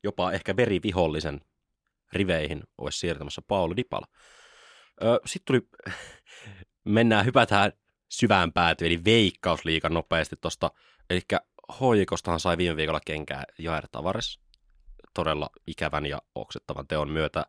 jopa 0.03 0.33
ehkä 0.33 0.57
verivihollisen 0.57 1.41
riveihin 2.13 2.63
olisi 2.79 2.99
siirtämässä 2.99 3.43
Paolo 3.49 3.77
Dybala. 3.77 4.07
Sitten 5.27 5.45
tuli, 5.47 5.93
mennään, 6.85 7.27
hypätään 7.27 7.73
syvään 8.09 8.53
päätyyn, 8.53 8.87
eli 8.87 9.05
veikkausliikan 9.05 9.95
nopeasti 9.95 10.37
tuosta, 10.41 10.71
eli 11.11 11.21
Hoikostahan 11.81 12.41
sai 12.41 12.57
viime 12.57 12.77
viikolla 12.77 13.01
kenkää 13.07 13.45
Jair 13.59 13.89
Tavares, 13.93 14.41
todella 15.15 15.51
ikävän 15.67 16.07
ja 16.07 16.23
oksettavan 16.35 16.87
teon 16.87 17.11
myötä 17.11 17.47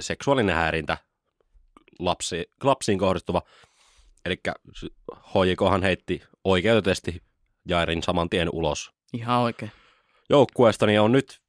seksuaalinen 0.00 0.56
häirintä 0.56 0.96
lapsi, 1.98 2.50
lapsiin 2.62 2.98
kohdistuva. 2.98 3.42
Eli 4.24 4.40
Hoikohan 5.34 5.82
heitti 5.82 6.22
oikeutetusti 6.44 7.22
Jairin 7.68 8.02
saman 8.02 8.30
tien 8.30 8.48
ulos. 8.52 8.92
Ihan 9.12 9.38
oikein. 9.38 9.72
Joukkueesta 10.30 10.86
niin 10.86 11.00
on 11.00 11.12
nyt 11.12 11.40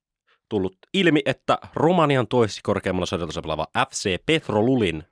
tullut 0.49 0.77
ilmi, 0.93 1.21
että 1.25 1.57
Romanian 1.73 2.27
toisi 2.27 2.59
korkeammalla 2.63 3.05
sarjalla 3.05 3.41
pelaava 3.41 3.67
FC 3.89 4.25
Petrolulin, 4.25 5.03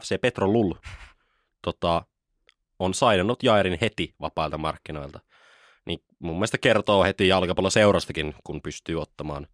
FC 0.00 0.20
Petrolul, 0.20 0.74
tota, 1.62 2.02
on 2.78 2.94
sainannut 2.94 3.42
Jairin 3.42 3.78
heti 3.80 4.14
vapailta 4.20 4.58
markkinoilta. 4.58 5.20
Niin 5.86 6.00
mun 6.18 6.36
mielestä 6.36 6.58
kertoo 6.58 7.04
heti 7.04 7.28
jalkapalloseurastakin, 7.28 8.34
kun 8.44 8.62
pystyy 8.62 9.00
ottamaan 9.00 9.46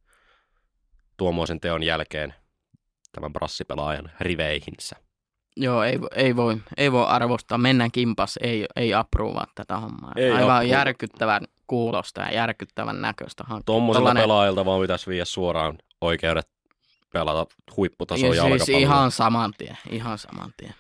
tuommoisen 1.17 1.61
teon 1.61 1.83
jälkeen 1.83 2.35
tämän 3.15 3.33
brassipelaajan 3.33 4.11
riveihinsä. 4.21 4.97
Joo, 5.57 5.83
ei, 5.83 5.99
ei, 6.15 6.37
voi, 6.37 6.57
ei 6.77 6.93
voi 6.93 7.07
arvostaa. 7.07 7.59
Mennään 7.59 7.93
kimpas, 7.93 8.39
ei, 8.43 8.67
ei 8.77 8.95
appruvaa 8.95 9.47
tätä 9.55 9.77
hommaa. 9.79 10.13
Ei 10.17 10.25
Aivan 10.25 10.41
appruvaa. 10.41 10.63
järkyttävän 10.63 11.43
kuulosta 11.67 12.21
ja 12.21 12.33
järkyttävän 12.35 13.01
näköistä 13.01 13.45
hanketta. 13.47 13.67
Tuommoisella 13.67 14.09
Tollanen- 14.09 14.23
pelaajilta 14.23 14.65
vaan 14.65 14.81
pitäisi 14.81 15.07
viedä 15.11 15.25
suoraan 15.25 15.79
oikeudet 16.01 16.49
pelata 17.13 17.47
huipputason 17.77 18.37
Ja 18.37 18.43
siis 18.59 18.69
ihan 18.69 19.11
saman 19.11 19.53
tien, 19.59 19.79
ihan 19.91 20.19
saman 20.19 20.53
tien. 20.57 20.75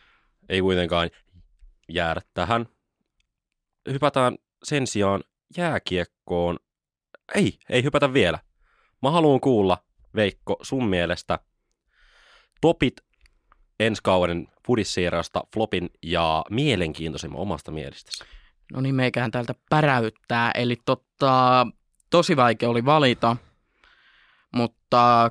Ei 0.48 0.60
kuitenkaan 0.60 1.10
jäädä 1.88 2.20
tähän. 2.34 2.66
Hypätään 3.90 4.36
sen 4.64 4.86
sijaan 4.86 5.24
jääkiekkoon. 5.56 6.58
Ei, 7.34 7.58
ei 7.70 7.82
hypätä 7.84 8.12
vielä. 8.12 8.38
Mä 9.02 9.10
haluan 9.10 9.40
kuulla, 9.40 9.78
Veikko, 10.14 10.56
sun 10.62 10.86
mielestä 10.86 11.38
topit 12.64 12.94
ensi 13.80 14.02
kauden 14.04 14.48
fudissiirrosta, 14.66 15.42
flopin 15.54 15.90
ja 16.02 16.44
mielenkiintoisimman 16.50 17.40
omasta 17.40 17.70
mielestäsi. 17.70 18.24
No 18.72 18.80
niin, 18.80 18.94
meikään 18.94 19.30
täältä 19.30 19.54
päräyttää. 19.70 20.50
Eli 20.50 20.76
totta, 20.84 21.66
tosi 22.10 22.36
vaikea 22.36 22.68
oli 22.68 22.84
valita, 22.84 23.36
mutta 24.54 25.30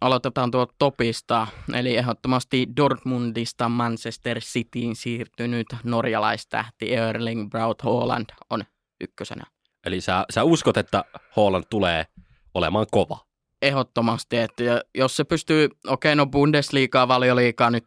aloitetaan 0.00 0.50
tuolta 0.50 0.74
topista. 0.78 1.46
Eli 1.74 1.96
ehdottomasti 1.96 2.66
Dortmundista 2.76 3.68
Manchester 3.68 4.40
Cityin 4.40 4.96
siirtynyt 4.96 5.66
norjalaistähti 5.84 6.94
Erling 6.94 7.50
Braut 7.50 7.82
Haaland 7.82 8.30
on 8.50 8.64
ykkösenä. 9.00 9.44
Eli 9.86 10.00
sä, 10.00 10.24
sä 10.30 10.44
uskot, 10.44 10.76
että 10.76 11.04
Holland 11.36 11.64
tulee 11.70 12.06
olemaan 12.54 12.86
kova. 12.90 13.31
Ehdottomasti, 13.62 14.36
että 14.36 14.64
jos 14.94 15.16
se 15.16 15.24
pystyy, 15.24 15.68
okei 15.86 16.16
no 16.16 16.26
Bundesliigaa, 16.26 17.08
valioliigaa 17.08 17.70
nyt 17.70 17.84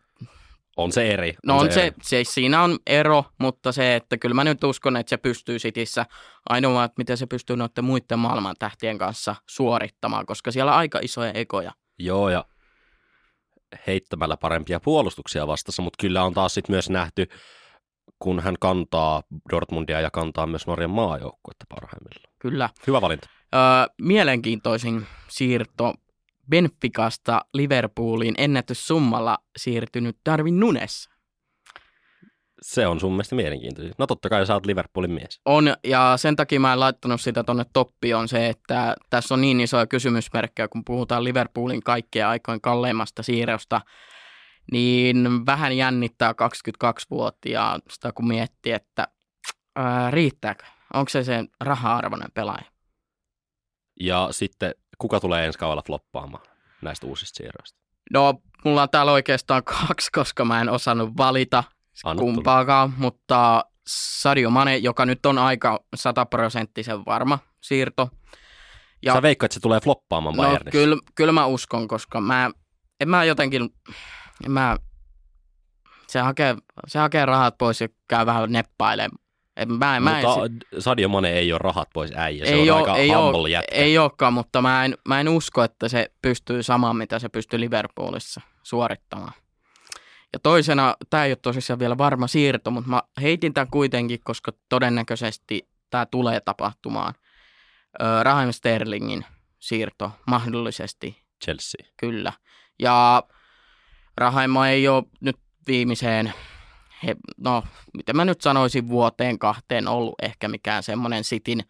On 0.77 0.91
se 0.91 1.09
eri. 1.09 1.35
No 1.45 1.57
on 1.57 1.71
se, 1.71 1.81
eri. 1.81 1.95
se, 2.01 2.23
siinä 2.23 2.63
on 2.63 2.79
ero, 2.87 3.25
mutta 3.37 3.71
se, 3.71 3.95
että 3.95 4.17
kyllä 4.17 4.33
mä 4.33 4.43
nyt 4.43 4.63
uskon, 4.63 4.97
että 4.97 5.09
se 5.09 5.17
pystyy 5.17 5.57
Cityssä 5.57 6.05
ainoa, 6.49 6.83
että 6.83 6.95
miten 6.97 7.17
se 7.17 7.25
pystyy 7.25 7.55
noiden 7.55 7.83
muiden 7.83 8.19
maailman 8.19 8.55
tähtien 8.59 8.97
kanssa 8.97 9.35
suorittamaan, 9.49 10.25
koska 10.25 10.51
siellä 10.51 10.71
on 10.71 10.77
aika 10.77 10.99
isoja 11.01 11.31
ekoja. 11.31 11.71
Joo, 11.99 12.29
ja 12.29 12.45
heittämällä 13.87 14.37
parempia 14.37 14.79
puolustuksia 14.79 15.47
vastassa, 15.47 15.81
mutta 15.81 15.97
kyllä 16.01 16.23
on 16.23 16.33
taas 16.33 16.53
sit 16.53 16.69
myös 16.69 16.89
nähty, 16.89 17.27
kun 18.19 18.39
hän 18.39 18.55
kantaa 18.59 19.23
Dortmundia 19.51 20.01
ja 20.01 20.11
kantaa 20.11 20.47
myös 20.47 20.67
Norjan 20.67 20.89
maajoukkuetta 20.89 21.65
parhaimmillaan. 21.69 22.33
Kyllä. 22.39 22.69
Hyvä 22.87 23.01
valinta. 23.01 23.29
Öö, 23.55 23.61
mielenkiintoisin 24.01 25.05
siirto 25.27 25.93
Benficasta 26.49 27.45
Liverpooliin 27.53 28.35
ennätyssummalla 28.37 29.37
siirtynyt 29.57 30.17
Darwin 30.25 30.59
Nunes. 30.59 31.09
Se 32.61 32.87
on 32.87 32.99
sun 32.99 33.11
mielestä 33.11 33.35
mielenkiintoista. 33.35 33.95
No 33.97 34.07
totta 34.07 34.29
kai 34.29 34.45
sä 34.45 34.53
oot 34.53 34.65
Liverpoolin 34.65 35.11
mies. 35.11 35.41
On, 35.45 35.73
ja 35.83 36.13
sen 36.17 36.35
takia 36.35 36.59
mä 36.59 36.73
en 36.73 36.79
laittanut 36.79 37.21
sitä 37.21 37.43
tonne 37.43 37.63
toppiin, 37.73 38.15
on 38.15 38.27
se, 38.27 38.49
että 38.49 38.95
tässä 39.09 39.33
on 39.33 39.41
niin 39.41 39.61
isoja 39.61 39.87
kysymysmerkkejä, 39.87 40.67
kun 40.67 40.85
puhutaan 40.85 41.23
Liverpoolin 41.23 41.83
kaikkien 41.83 42.27
aikojen 42.27 42.61
kalleimmasta 42.61 43.23
siirrosta, 43.23 43.81
niin 44.71 45.45
vähän 45.45 45.77
jännittää 45.77 46.31
22-vuotiaasta, 46.31 48.11
kun 48.11 48.27
miettii, 48.27 48.71
että 48.71 49.07
ää, 49.75 50.11
riittääkö? 50.11 50.65
Onko 50.93 51.09
se 51.09 51.23
se 51.23 51.43
raha-arvoinen 51.61 52.31
pelaaja? 52.33 52.65
Ja 53.99 54.27
sitten 54.31 54.75
kuka 54.97 55.19
tulee 55.19 55.45
ensi 55.45 55.59
kaudella 55.59 55.83
floppaamaan 55.85 56.43
näistä 56.81 57.07
uusista 57.07 57.37
siirroista? 57.37 57.79
No, 58.13 58.33
mulla 58.65 58.81
on 58.81 58.89
täällä 58.89 59.11
oikeastaan 59.11 59.63
kaksi, 59.87 60.11
koska 60.11 60.45
mä 60.45 60.61
en 60.61 60.69
osannut 60.69 61.09
valita 61.17 61.63
Anna 62.03 62.19
tulla. 62.21 62.33
kumpaakaan, 62.33 62.93
mutta 62.97 63.65
Sadio 63.87 64.49
Mane, 64.49 64.77
joka 64.77 65.05
nyt 65.05 65.25
on 65.25 65.37
aika 65.37 65.79
sataprosenttisen 65.95 67.05
varma 67.05 67.39
siirto. 67.61 68.09
Ja... 69.05 69.13
Sä 69.13 69.21
veikkaat, 69.21 69.47
että 69.47 69.53
se 69.53 69.59
tulee 69.59 69.79
floppaamaan 69.79 70.35
No 70.35 70.43
Bayernissa? 70.43 70.71
kyllä, 70.71 70.97
kyllä 71.15 71.31
mä 71.31 71.45
uskon, 71.45 71.87
koska 71.87 72.21
mä, 72.21 72.51
en 72.99 73.09
mä 73.09 73.23
jotenkin, 73.23 73.69
mä, 74.49 74.77
se 76.07 76.19
hakee, 76.19 76.55
se 76.87 76.99
hakee 76.99 77.25
rahat 77.25 77.57
pois 77.57 77.81
ja 77.81 77.87
käy 78.07 78.25
vähän 78.25 78.51
neppailemaan. 78.51 79.25
En, 79.57 79.71
mä, 79.73 79.99
mä 79.99 80.19
en, 80.19 80.25
Mutta 80.25 80.81
Sadio 80.81 81.09
Mane 81.09 81.31
ei 81.31 81.53
ole 81.53 81.59
rahat 81.59 81.89
pois 81.93 82.11
äijä. 82.15 82.45
Se 82.45 82.51
ei, 82.51 82.69
on 82.69 82.77
oo, 82.77 82.83
aika 82.83 82.97
ei, 82.97 83.09
humble 83.09 83.39
oo, 83.39 83.47
jätkä. 83.47 83.75
ei 83.75 83.97
olekaan, 83.97 84.33
mutta 84.33 84.61
mä 84.61 84.85
en, 84.85 84.97
mä 85.07 85.19
en 85.19 85.29
usko, 85.29 85.63
että 85.63 85.87
se 85.87 86.11
pystyy 86.21 86.63
samaan, 86.63 86.95
mitä 86.95 87.19
se 87.19 87.29
pystyy 87.29 87.59
Liverpoolissa 87.59 88.41
suorittamaan. 88.63 89.33
Ja 90.33 90.39
toisena, 90.39 90.95
tämä 91.09 91.25
ei 91.25 91.31
ole 91.31 91.37
tosissaan 91.41 91.79
vielä 91.79 91.97
varma 91.97 92.27
siirto, 92.27 92.71
mutta 92.71 92.89
mä 92.89 93.03
heitin 93.21 93.53
tämän 93.53 93.67
kuitenkin, 93.71 94.19
koska 94.23 94.51
todennäköisesti 94.69 95.69
tämä 95.89 96.05
tulee 96.05 96.39
tapahtumaan. 96.39 97.13
Öö, 98.01 98.23
Raheem 98.23 98.51
Sterlingin 98.51 99.25
siirto 99.59 100.11
mahdollisesti 100.27 101.23
Chelsea. 101.43 101.85
Kyllä. 101.97 102.33
Ja 102.79 103.23
Rahaima 104.17 104.67
ei 104.67 104.87
ole 104.87 105.03
nyt 105.21 105.37
viimeiseen, 105.67 106.33
he, 107.03 107.15
no 107.37 107.63
miten 107.93 108.15
mä 108.15 108.25
nyt 108.25 108.41
sanoisin, 108.41 108.89
vuoteen 108.89 109.39
kahteen 109.39 109.87
ollut 109.87 110.15
ehkä 110.21 110.47
mikään 110.47 110.83
semmoinen 110.83 111.23
sitin 111.23 111.63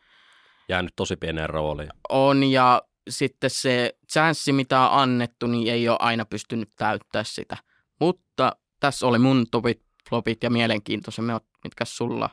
Jäänyt 0.69 0.93
tosi 0.95 1.15
pieneen 1.15 1.49
rooliin. 1.49 1.89
on. 2.09 2.43
Ja 2.43 2.81
sitten 3.09 3.49
se 3.49 3.95
chanssi, 4.11 4.51
mitä 4.51 4.81
on 4.81 4.99
annettu, 4.99 5.47
niin 5.47 5.73
ei 5.73 5.89
ole 5.89 5.97
aina 5.99 6.25
pystynyt 6.25 6.69
täyttää 6.75 7.23
sitä. 7.23 7.57
Mutta 7.99 8.55
tässä 8.79 9.07
oli 9.07 9.19
mun 9.19 9.45
topit, 9.51 9.81
flopit 10.09 10.43
ja 10.43 10.49
mielenkiintoisemmin, 10.49 11.35
mitkä 11.63 11.85
sulla 11.85 12.29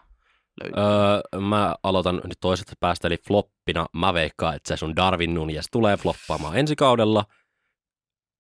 löytyy. 0.63 0.83
Öö, 0.83 1.41
mä 1.41 1.75
aloitan 1.83 2.21
nyt 2.25 2.41
toisesta 2.41 2.73
päästä, 2.81 3.09
eli 3.09 3.17
floppina. 3.27 3.87
Mä 3.93 4.15
veikkaan, 4.15 4.57
että 4.57 4.69
se 4.69 4.77
sun 4.77 4.97
Darwin 4.97 5.35
Nunes 5.35 5.67
tulee 5.73 5.97
floppaamaan 5.97 6.57
ensi 6.57 6.77
kaudella. 6.77 7.25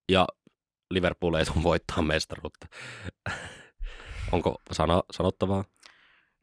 Ja 0.09 0.26
Liverpool 0.95 1.35
ei 1.35 1.45
tule 1.45 1.63
voittaa 1.63 2.03
mestaruutta. 2.03 2.67
Onko 4.33 4.61
sana, 4.73 5.03
sanottavaa? 5.11 5.65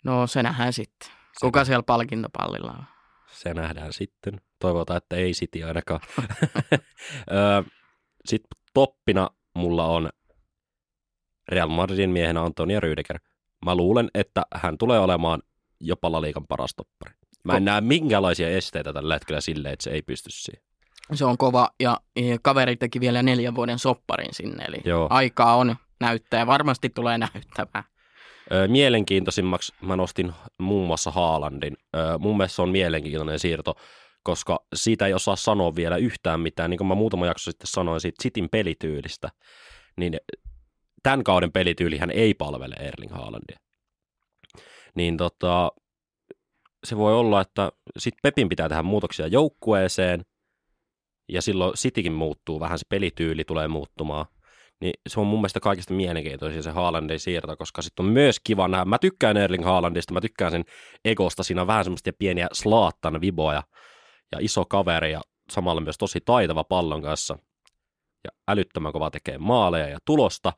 No 0.03 0.27
se 0.27 0.43
nähdään 0.43 0.73
sitten. 0.73 1.09
Kuka 1.41 1.65
siellä 1.65 1.83
palkintopallilla 1.83 2.71
on? 2.71 2.83
Se 3.31 3.53
nähdään 3.53 3.93
sitten. 3.93 4.41
Toivotaan, 4.59 4.97
että 4.97 5.15
ei 5.15 5.31
City 5.31 5.63
ainakaan. 5.63 5.99
Sitten 8.25 8.57
toppina 8.73 9.29
mulla 9.55 9.85
on 9.85 10.09
Real 11.49 11.69
Madridin 11.69 12.09
miehenä 12.09 12.43
Antonia 12.43 12.79
Rüdiger. 12.79 13.19
Mä 13.65 13.75
luulen, 13.75 14.09
että 14.13 14.43
hän 14.53 14.77
tulee 14.77 14.99
olemaan 14.99 15.41
jopa 15.79 16.11
La 16.11 16.21
Liigan 16.21 16.47
paras 16.47 16.75
toppari. 16.75 17.13
Mä 17.43 17.53
en 17.53 17.61
Ko- 17.61 17.65
näe 17.65 17.81
minkälaisia 17.81 18.49
esteitä 18.49 18.93
tällä 18.93 19.15
hetkellä 19.15 19.41
sille, 19.41 19.71
että 19.71 19.83
se 19.83 19.89
ei 19.89 20.01
pysty 20.01 20.29
siihen. 20.31 20.68
Se 21.13 21.25
on 21.25 21.37
kova 21.37 21.69
ja 21.79 21.97
kaveri 22.41 22.75
teki 22.75 22.99
vielä 22.99 23.23
neljän 23.23 23.55
vuoden 23.55 23.79
sopparin 23.79 24.33
sinne, 24.33 24.65
eli 24.65 24.77
Joo. 24.85 25.07
aikaa 25.09 25.55
on 25.55 25.75
näyttää 25.99 26.39
ja 26.39 26.47
varmasti 26.47 26.89
tulee 26.89 27.17
näyttämään. 27.17 27.83
Mielenkiintoisimmaksi 28.67 29.73
mä 29.81 29.95
nostin 29.95 30.33
muun 30.57 30.87
muassa 30.87 31.11
Haalandin. 31.11 31.77
Mun 32.19 32.37
mielestä 32.37 32.55
se 32.55 32.61
on 32.61 32.69
mielenkiintoinen 32.69 33.39
siirto, 33.39 33.75
koska 34.23 34.59
siitä 34.75 35.05
ei 35.05 35.13
osaa 35.13 35.35
sanoa 35.35 35.75
vielä 35.75 35.97
yhtään 35.97 36.39
mitään. 36.39 36.69
Niin 36.69 36.77
kuin 36.77 36.87
mä 36.87 36.95
muutama 36.95 37.25
jakso 37.25 37.51
sitten 37.51 37.67
sanoin 37.67 38.01
siitä 38.01 38.23
Sitin 38.23 38.49
pelityylistä, 38.49 39.29
niin 39.97 40.17
tämän 41.03 41.23
kauden 41.23 41.51
pelityylihän 41.51 42.11
ei 42.11 42.33
palvele 42.33 42.75
Erling 42.79 43.11
Haalandia. 43.11 43.59
Niin 44.95 45.17
tota, 45.17 45.71
se 46.83 46.97
voi 46.97 47.13
olla, 47.13 47.41
että 47.41 47.71
sitten 47.97 48.19
Pepin 48.23 48.49
pitää 48.49 48.69
tehdä 48.69 48.83
muutoksia 48.83 49.27
joukkueeseen, 49.27 50.25
ja 51.29 51.41
silloin 51.41 51.73
Citykin 51.73 52.13
muuttuu 52.13 52.59
vähän, 52.59 52.79
se 52.79 52.85
pelityyli 52.89 53.43
tulee 53.43 53.67
muuttumaan. 53.67 54.25
Niin 54.81 54.93
se 55.07 55.19
on 55.19 55.27
mun 55.27 55.39
mielestä 55.39 55.59
kaikista 55.59 55.93
mielenkiintoisin 55.93 56.63
se 56.63 56.71
Haalandin 56.71 57.19
siirto, 57.19 57.57
koska 57.57 57.81
sitten 57.81 58.05
on 58.05 58.11
myös 58.11 58.39
kiva 58.39 58.67
nähdä. 58.67 58.85
Mä 58.85 58.99
tykkään 58.99 59.37
Erling 59.37 59.65
Haalandista, 59.65 60.13
mä 60.13 60.21
tykkään 60.21 60.51
sen 60.51 60.65
egosta, 61.05 61.43
siinä 61.43 61.61
on 61.61 61.67
vähän 61.67 61.83
semmoista 61.83 62.11
pieniä 62.19 62.47
slaattan 62.51 63.21
viboja 63.21 63.63
ja 64.31 64.37
iso 64.41 64.65
kaveri 64.65 65.11
ja 65.11 65.21
samalla 65.51 65.81
myös 65.81 65.97
tosi 65.97 66.19
taitava 66.25 66.63
pallon 66.63 67.01
kanssa 67.01 67.37
ja 68.23 68.29
älyttömän 68.47 68.93
kova 68.93 69.11
tekee 69.11 69.37
maaleja 69.37 69.87
ja 69.87 69.97
tulosta, 70.05 70.53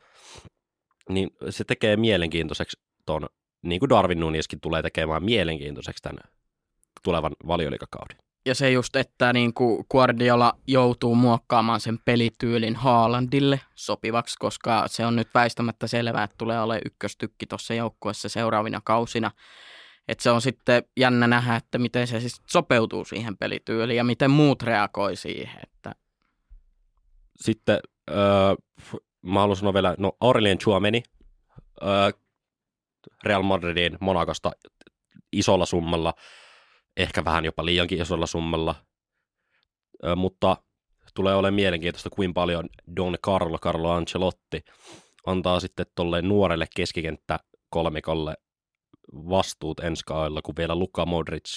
niin 1.10 1.30
se 1.50 1.64
tekee 1.64 1.98
mielenkiintoiseksi 1.98 2.80
ton, 3.06 3.30
niin 3.62 3.80
kuin 3.80 3.90
Darwin 3.90 4.20
Nuneskin 4.20 4.62
tulee 4.62 4.82
tekemään 4.82 5.24
mielenkiintoiseksi 5.24 6.04
tämän 6.04 6.24
tulevan 7.04 7.32
valioliikakauden. 7.48 8.18
Ja 8.46 8.56
se 8.56 8.72
just, 8.72 8.96
että 8.96 9.34
niin 9.34 9.54
kuin 9.54 9.86
Guardiola 9.92 10.54
joutuu 10.68 11.16
muokkaamaan 11.16 11.80
sen 11.80 12.00
pelityylin 12.06 12.76
Haalandille 12.76 13.62
sopivaksi, 13.76 14.36
koska 14.40 14.84
se 14.88 15.06
on 15.06 15.16
nyt 15.16 15.28
väistämättä 15.34 15.88
selvää, 15.88 16.24
että 16.24 16.36
tulee 16.38 16.62
olemaan 16.62 16.82
ykköstykki 16.86 17.46
tuossa 17.46 17.74
joukkueessa 17.74 18.30
seuraavina 18.30 18.82
kausina. 18.84 19.32
Että 20.08 20.24
se 20.24 20.32
on 20.32 20.42
sitten 20.42 20.84
jännä 20.98 21.28
nähdä, 21.28 21.56
että 21.56 21.78
miten 21.78 22.08
se 22.08 22.20
siis 22.20 22.42
sopeutuu 22.48 23.06
siihen 23.06 23.38
pelityyliin 23.38 23.98
ja 23.98 24.04
miten 24.04 24.32
muut 24.32 24.64
reagoi 24.64 25.16
siihen. 25.16 25.62
Että... 25.64 25.96
Sitten 27.36 27.80
öö, 28.10 28.56
mä 29.22 29.40
haluan 29.40 29.58
sanoa 29.58 29.74
vielä, 29.74 29.96
no 29.98 30.12
Aurelien 30.20 30.58
Chouameni 30.58 31.04
öö, 31.82 32.12
Real 33.24 33.44
Madridin 33.44 33.98
Monakosta 34.00 34.52
isolla 35.32 35.66
summalla– 35.66 36.14
ehkä 37.02 37.26
vähän 37.26 37.46
jopa 37.46 37.66
liiankin 37.66 38.02
isolla 38.02 38.26
summalla, 38.26 38.76
Ö, 40.06 40.16
mutta 40.16 40.58
tulee 41.16 41.36
olemaan 41.36 41.54
mielenkiintoista, 41.54 42.10
kuin 42.10 42.34
paljon 42.34 42.70
Don 42.96 43.18
Carlo, 43.26 43.58
Carlo 43.60 43.92
Ancelotti 43.92 44.62
antaa 45.26 45.60
sitten 45.60 45.86
tuolle 45.96 46.22
nuorelle 46.22 46.66
keskikenttä 46.76 47.40
kolmikolle 47.70 48.34
vastuut 49.14 49.80
ensi 49.80 50.04
kaudella, 50.06 50.42
kun 50.42 50.56
vielä 50.58 50.76
Luka 50.76 51.06
Modric, 51.06 51.50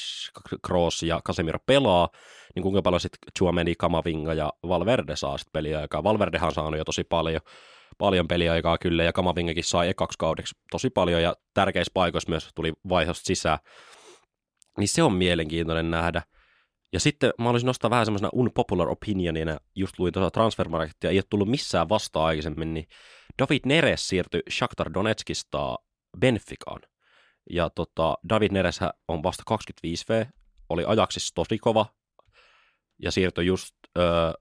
Kroos 0.67 1.03
ja 1.03 1.21
Casemiro 1.27 1.59
pelaa, 1.67 2.09
niin 2.55 2.63
kuinka 2.63 2.83
paljon 2.83 3.01
sitten 3.01 3.19
Chuameni, 3.39 3.75
Kamavinga 3.79 4.35
ja 4.35 4.53
Valverde 4.69 5.17
saa 5.17 5.39
sitten 5.39 5.53
peliaikaa. 5.53 6.05
Valverdehan 6.05 6.47
on 6.47 6.55
saanut 6.55 6.79
jo 6.79 6.85
tosi 6.85 7.05
paljon, 7.05 7.41
paljon 7.99 8.29
peliaikaa 8.29 8.79
kyllä, 8.79 9.05
ja 9.05 9.13
Kamavingakin 9.13 9.65
sai 9.65 9.89
ekaksi 9.89 10.19
kaudeksi 10.19 10.55
tosi 10.71 10.91
paljon, 10.91 11.23
ja 11.23 11.37
tärkeissä 11.55 11.91
paikoissa 11.95 12.31
myös 12.31 12.49
tuli 12.55 12.73
vaihosta 12.89 13.27
sisään. 13.27 13.59
Niin 14.79 14.89
se 14.89 15.03
on 15.03 15.13
mielenkiintoinen 15.13 15.91
nähdä. 15.91 16.23
Ja 16.93 17.01
sitten 17.01 17.33
mä 17.39 17.49
olisin 17.49 17.67
nostaa 17.67 17.91
vähän 17.91 18.07
semmoisena 18.07 18.31
unpopular 18.33 18.89
opinionina, 18.89 19.59
just 19.75 19.99
luin 19.99 20.13
tuossa 20.13 20.31
transfermarkettia, 20.31 21.11
ei 21.11 21.17
ole 21.17 21.25
tullut 21.31 21.49
missään 21.49 21.89
vasta 21.89 22.25
aikaisemmin, 22.25 22.75
niin 22.75 22.87
David 23.39 23.61
Neres 23.67 24.09
siirtyi 24.09 24.43
Shakhtar 24.51 24.95
Donetskista 24.95 25.79
Benficaan. 26.21 26.81
Ja 27.51 27.71
tota, 27.71 28.19
David 28.29 28.53
Neres 28.53 28.81
on 29.09 29.23
vasta 29.23 29.43
25V, 29.55 30.27
oli 30.69 30.85
ajaksissa 30.87 31.35
tosi 31.35 31.59
kova, 31.59 31.87
ja 32.99 33.11
siirtyi 33.11 33.47
just 33.47 33.75
öö, 33.99 34.33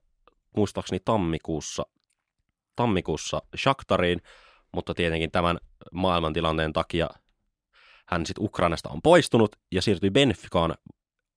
muistaakseni 0.56 1.00
tammikuussa, 1.04 1.86
tammikuussa 2.76 3.42
Shakhtariin, 3.56 4.20
mutta 4.72 4.94
tietenkin 4.94 5.30
tämän 5.30 5.58
maailmantilanteen 5.92 6.72
takia 6.72 7.08
hän 8.08 8.26
sitten 8.26 8.44
Ukrainasta 8.44 8.88
on 8.88 9.02
poistunut 9.02 9.56
ja 9.72 9.82
siirtyi 9.82 10.10
Benficaan 10.10 10.74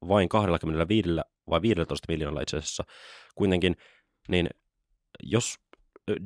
vain 0.08 0.30
25 0.30 1.10
vai 1.50 1.62
15 1.62 2.06
miljoonalla 2.08 2.42
itse 2.42 2.58
asiassa 2.58 2.84
kuitenkin, 3.36 3.76
niin 4.28 4.50
jos 5.24 5.56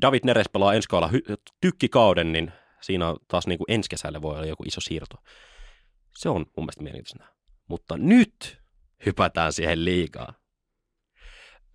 David 0.02 0.22
Neres 0.26 0.50
pelaa 0.50 0.74
ensi 0.74 0.90
kaudella 0.90 1.14
hy- 1.14 1.36
tykkikauden, 1.62 2.32
niin 2.32 2.52
siinä 2.82 3.10
on 3.10 3.18
taas 3.28 3.48
niin 3.48 3.58
kuin 3.58 3.72
ensi 3.72 3.90
kesällä 3.90 4.22
voi 4.22 4.36
olla 4.36 4.46
joku 4.46 4.64
iso 4.68 4.82
siirto. 4.82 5.16
Se 6.16 6.30
on 6.30 6.46
mun 6.58 6.66
mielestä 6.66 6.84
mielenkiintoista. 6.84 7.36
Mutta 7.70 7.98
nyt 7.98 8.62
hypätään 9.06 9.54
siihen 9.54 9.86
liikaa. 9.86 10.34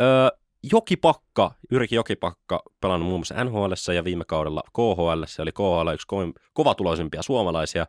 Öö, 0.01 0.29
Jokipakka, 0.73 1.55
Yrki 1.71 1.95
Jokipakka, 1.95 2.63
pelannut 2.81 3.09
muun 3.09 3.21
muassa 3.21 3.45
NHL 3.45 3.93
ja 3.95 4.05
viime 4.05 4.25
kaudella 4.25 4.63
KHL, 4.73 5.25
se 5.27 5.43
oli 5.43 5.53
KHL 5.53 5.95
yksi 5.95 6.07
kovatuloisimpia 6.53 7.23
suomalaisia, 7.23 7.87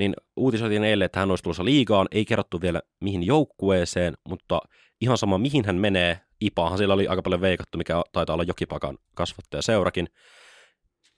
niin 0.00 0.14
uutisoitiin 0.36 0.84
eilen, 0.84 1.06
että 1.06 1.20
hän 1.20 1.30
olisi 1.30 1.42
tulossa 1.42 1.64
liigaan, 1.64 2.08
ei 2.10 2.24
kerrottu 2.24 2.60
vielä 2.60 2.80
mihin 3.00 3.22
joukkueeseen, 3.22 4.14
mutta 4.28 4.60
ihan 5.00 5.18
sama 5.18 5.38
mihin 5.38 5.64
hän 5.66 5.76
menee, 5.76 6.20
Ipaahan 6.40 6.78
siellä 6.78 6.94
oli 6.94 7.08
aika 7.08 7.22
paljon 7.22 7.40
veikattu, 7.40 7.78
mikä 7.78 8.02
taitaa 8.12 8.34
olla 8.34 8.44
Jokipakan 8.44 8.98
kasvattaja 9.14 9.62
seurakin, 9.62 10.08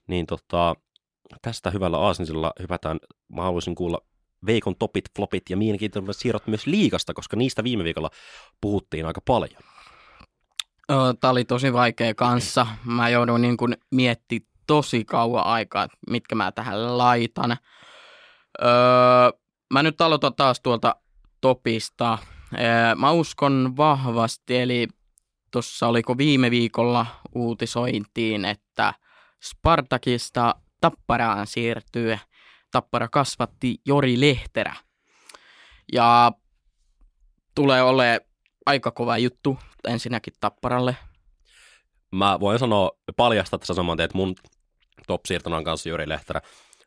niin 0.07 0.27
tota, 0.27 0.75
tästä 1.43 1.71
hyvällä 1.71 1.99
aasinsillla 1.99 2.53
hypätään, 2.61 2.99
mä 3.29 3.43
haluaisin 3.43 3.75
kuulla 3.75 3.99
Veikon 4.47 4.77
topit, 4.77 5.05
flopit 5.17 5.43
ja 5.51 5.57
mielenkiintoiset 5.57 6.17
siirrot 6.17 6.47
myös 6.47 6.67
liikasta, 6.67 7.15
koska 7.15 7.37
niistä 7.37 7.65
viime 7.65 7.85
viikolla 7.85 8.11
puhuttiin 8.61 9.07
aika 9.07 9.21
paljon. 9.27 9.63
Tämä 11.21 11.31
oli 11.31 11.45
tosi 11.45 11.73
vaikea 11.73 12.15
kanssa. 12.15 12.67
Mä 12.85 13.09
joudun 13.09 13.43
niin 13.43 13.57
miettimään 13.91 14.53
tosi 14.67 15.05
kauan 15.05 15.47
aikaa, 15.47 15.89
mitkä 16.11 16.35
mä 16.35 16.53
tähän 16.53 16.99
laitan. 16.99 17.57
Öö, 18.63 18.71
mä 19.73 19.83
nyt 19.83 20.01
aloitan 20.01 20.35
taas 20.35 20.61
tuolta 20.61 20.97
topista. 21.41 22.19
Öö, 22.55 22.95
mä 22.95 23.11
uskon 23.11 23.75
vahvasti, 23.77 24.57
eli 24.57 24.89
tuossa 25.51 25.87
oliko 25.87 26.19
viime 26.19 26.51
viikolla 26.51 27.07
uutisointiin, 27.35 28.45
että 28.45 28.95
Spartakista 29.45 30.55
Tapparaan 30.81 31.47
siirtyy. 31.47 32.19
Tappara 32.71 33.09
kasvatti 33.09 33.81
Jori 33.87 34.21
Lehterä. 34.21 34.75
Ja 35.93 36.33
tulee 37.55 37.83
ole 37.83 38.21
aika 38.67 38.91
kova 38.91 39.19
juttu 39.19 39.59
ensinnäkin 39.89 40.35
Tapparalle. 40.41 40.97
Mä 42.13 42.41
voin 42.41 42.59
sanoa, 42.59 42.91
paljastaa 43.17 43.59
tässä 43.59 43.75
saman 43.75 44.01
että 44.01 44.19
mun 44.19 44.35
top 45.07 45.23
kanssa 45.65 45.89
Jori 45.89 46.09
Lehterä 46.09 46.41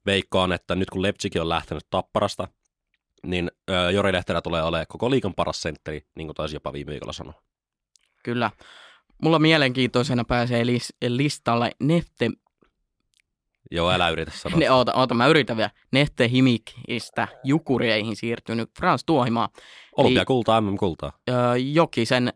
veikkaan, 0.05 0.51
että 0.51 0.75
nyt 0.75 0.89
kun 0.89 1.01
Lepsikin 1.01 1.41
on 1.41 1.49
lähtenyt 1.49 1.85
Tapparasta, 1.89 2.47
niin 3.25 3.51
Jori 3.93 4.13
Lehterä 4.13 4.41
tulee 4.41 4.63
olemaan 4.63 4.85
koko 4.89 5.11
liikan 5.11 5.33
paras 5.33 5.61
sentteri, 5.61 6.01
niin 6.15 6.27
kuin 6.27 6.35
taisi 6.35 6.55
jopa 6.55 6.73
viime 6.73 6.91
viikolla 6.91 7.13
sanoa. 7.13 7.41
Kyllä. 8.23 8.51
Mulla 9.21 9.39
mielenkiintoisena 9.39 10.23
pääsee 10.23 10.63
listalle 11.07 11.71
Nefte... 11.79 12.29
Joo, 13.71 13.91
älä 13.91 14.09
yritä 14.09 14.31
sanoa. 14.31 14.59
Ne, 14.59 14.71
oota, 14.71 14.93
oota, 14.93 15.13
mä 15.13 15.27
yritän 15.27 15.57
vielä. 15.57 15.69
Nefte 15.91 16.29
Himikistä 16.29 17.27
Jukureihin 17.43 18.15
siirtynyt 18.15 18.69
Frans 18.77 19.03
Tuohimaa. 19.05 19.49
Olympiakultaa, 19.97 20.61
MM-kultaa. 20.61 21.11
Jokisen 21.73 22.33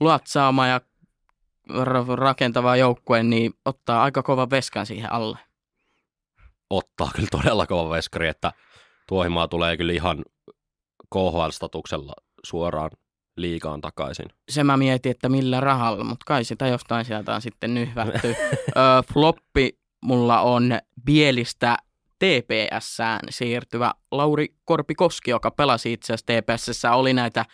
luotsaama 0.00 0.66
ja 0.66 0.80
rakentava 2.14 2.76
joukkue, 2.76 3.22
niin 3.22 3.52
ottaa 3.64 4.02
aika 4.02 4.22
kova 4.22 4.50
veskan 4.50 4.86
siihen 4.86 5.12
alle 5.12 5.38
ottaa 6.70 7.10
kyllä 7.14 7.28
todella 7.30 7.66
kova 7.66 7.90
veskari, 7.90 8.28
että 8.28 8.52
Tuohimaa 9.08 9.48
tulee 9.48 9.76
kyllä 9.76 9.92
ihan 9.92 10.24
KHL-statuksella 11.14 12.12
suoraan 12.44 12.90
liikaan 13.36 13.80
takaisin. 13.80 14.26
Se 14.48 14.64
mä 14.64 14.76
mietin, 14.76 15.10
että 15.10 15.28
millä 15.28 15.60
rahalla, 15.60 16.04
mutta 16.04 16.24
kai 16.26 16.44
sitä 16.44 16.66
jostain 16.66 17.04
sieltä 17.04 17.34
on 17.34 17.42
sitten 17.42 17.74
nyhvätty. 17.74 18.36
Floppi 19.12 19.78
mulla 20.00 20.40
on 20.40 20.78
Bielistä 21.04 21.76
TPSään 22.18 23.20
siirtyvä 23.30 23.92
Lauri 24.10 24.48
Korpikoski, 24.64 25.30
joka 25.30 25.50
pelasi 25.50 25.92
itse 25.92 26.12
asiassa 26.12 26.26
TPSssä, 26.26 26.92
oli 26.92 27.12
näitä 27.12 27.44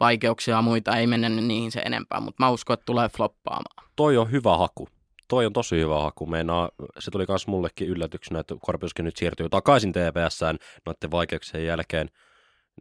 vaikeuksia 0.00 0.56
ja 0.56 0.62
muita, 0.62 0.96
ei 0.96 1.06
mennä 1.06 1.28
niihin 1.28 1.72
se 1.72 1.80
enempää, 1.80 2.20
mutta 2.20 2.44
mä 2.44 2.50
uskon, 2.50 2.74
että 2.74 2.84
tulee 2.86 3.08
floppaamaan. 3.08 3.90
Toi 3.96 4.16
on 4.16 4.30
hyvä 4.30 4.56
haku. 4.56 4.88
Toi 5.28 5.46
on 5.46 5.52
tosi 5.52 5.76
hyvä 5.76 6.00
haku. 6.00 6.26
Meinaa, 6.26 6.70
se 6.98 7.10
tuli 7.10 7.24
myös 7.28 7.46
mullekin 7.46 7.88
yllätyksenä, 7.88 8.40
että 8.40 8.54
Korpiuski 8.60 9.02
nyt 9.02 9.16
siirtyy 9.16 9.48
takaisin 9.48 9.92
TPSään 9.92 10.58
noiden 10.86 11.10
vaikeuksien 11.10 11.66
jälkeen. 11.66 12.10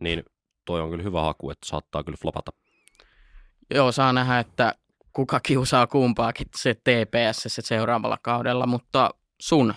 Niin 0.01 0.23
toi 0.65 0.81
on 0.81 0.89
kyllä 0.89 1.03
hyvä 1.03 1.21
haku, 1.21 1.49
että 1.49 1.67
saattaa 1.67 2.03
kyllä 2.03 2.17
flopata. 2.21 2.51
Joo, 3.73 3.91
saa 3.91 4.13
nähdä, 4.13 4.39
että 4.39 4.73
kuka 5.13 5.39
kiusaa 5.39 5.87
kumpaakin 5.87 6.47
se 6.55 6.73
TPS 6.73 7.43
se 7.47 7.61
seuraavalla 7.61 8.17
kaudella, 8.21 8.67
mutta 8.67 9.09
sun 9.41 9.73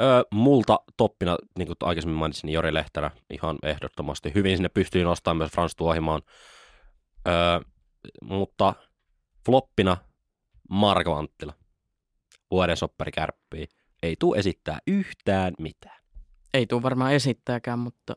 Öö, 0.00 0.22
multa 0.30 0.80
toppina, 0.96 1.36
niin 1.58 1.66
kuin 1.66 1.76
aikaisemmin 1.80 2.18
mainitsin, 2.18 2.46
niin 2.46 2.54
Jori 2.54 2.74
Lehterä 2.74 3.10
ihan 3.30 3.58
ehdottomasti. 3.62 4.34
Hyvin 4.34 4.56
sinne 4.56 4.68
pystyy 4.68 5.04
nostamaan 5.04 5.36
myös 5.36 5.52
Frans 5.52 5.76
Tuohimaan. 5.76 6.22
Öö, 7.28 7.60
mutta 8.22 8.74
floppina 9.46 9.96
Marko 10.70 11.14
Anttila. 11.14 11.52
Vuoden 12.50 12.76
soppari 12.76 13.12
kärppii. 13.12 13.66
Ei 14.02 14.16
tuu 14.18 14.34
esittää 14.34 14.78
yhtään 14.86 15.54
mitään. 15.58 16.00
ei 16.54 16.66
tule 16.66 16.82
varmaan 16.82 17.12
esittääkään, 17.12 17.78
mutta 17.78 18.16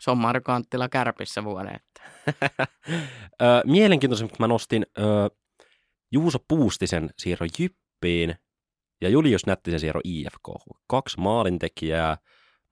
se 0.00 0.10
on 0.10 0.18
Marko 0.18 0.52
Anttila 0.52 0.88
kärpissä 0.88 1.44
vuoden. 1.44 1.76
Että. 1.76 2.02
mielenkiintoisen, 3.64 4.28
mä 4.38 4.46
nostin 4.46 4.86
Juuso 6.12 6.38
Puustisen 6.48 7.10
siirro 7.18 7.46
Jyppiin 7.58 8.34
ja 9.00 9.08
Julius 9.08 9.46
Nättisen 9.46 9.80
siirro 9.80 10.00
IFK. 10.04 10.48
Kaksi 10.86 11.20
maalintekijää, 11.20 12.16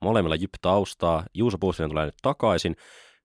molemmilla 0.01 0.35
Jyp-taustaa. 0.35 1.25
Juuso 1.33 1.57
Puustinen 1.57 1.89
tulee 1.89 2.05
nyt 2.05 2.15
takaisin. 2.21 2.75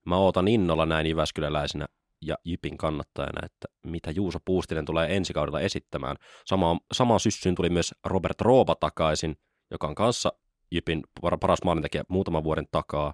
Mä 0.05 0.17
ootan 0.17 0.47
innolla 0.47 0.85
näin 0.85 1.07
Jyväskyläläisenä 1.07 1.85
ja 2.21 2.35
Jypin 2.45 2.77
kannattajana, 2.77 3.45
että 3.45 3.67
mitä 3.83 4.11
Juuso 4.11 4.39
Puustinen 4.45 4.85
tulee 4.85 5.15
ensi 5.15 5.33
kaudella 5.33 5.59
esittämään. 5.59 6.15
Sama, 6.45 6.79
samaan 6.93 7.19
syssyyn 7.19 7.55
tuli 7.55 7.69
myös 7.69 7.95
Robert 8.05 8.41
Rooba 8.41 8.75
takaisin, 8.75 9.35
joka 9.71 9.87
on 9.87 9.95
kanssa 9.95 10.33
Jypin 10.71 11.03
par- 11.25 11.37
paras 11.37 11.59
maalintekijä 11.65 12.03
muutaman 12.09 12.43
vuoden 12.43 12.67
takaa. 12.71 13.13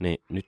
Niin 0.00 0.18
nyt 0.30 0.46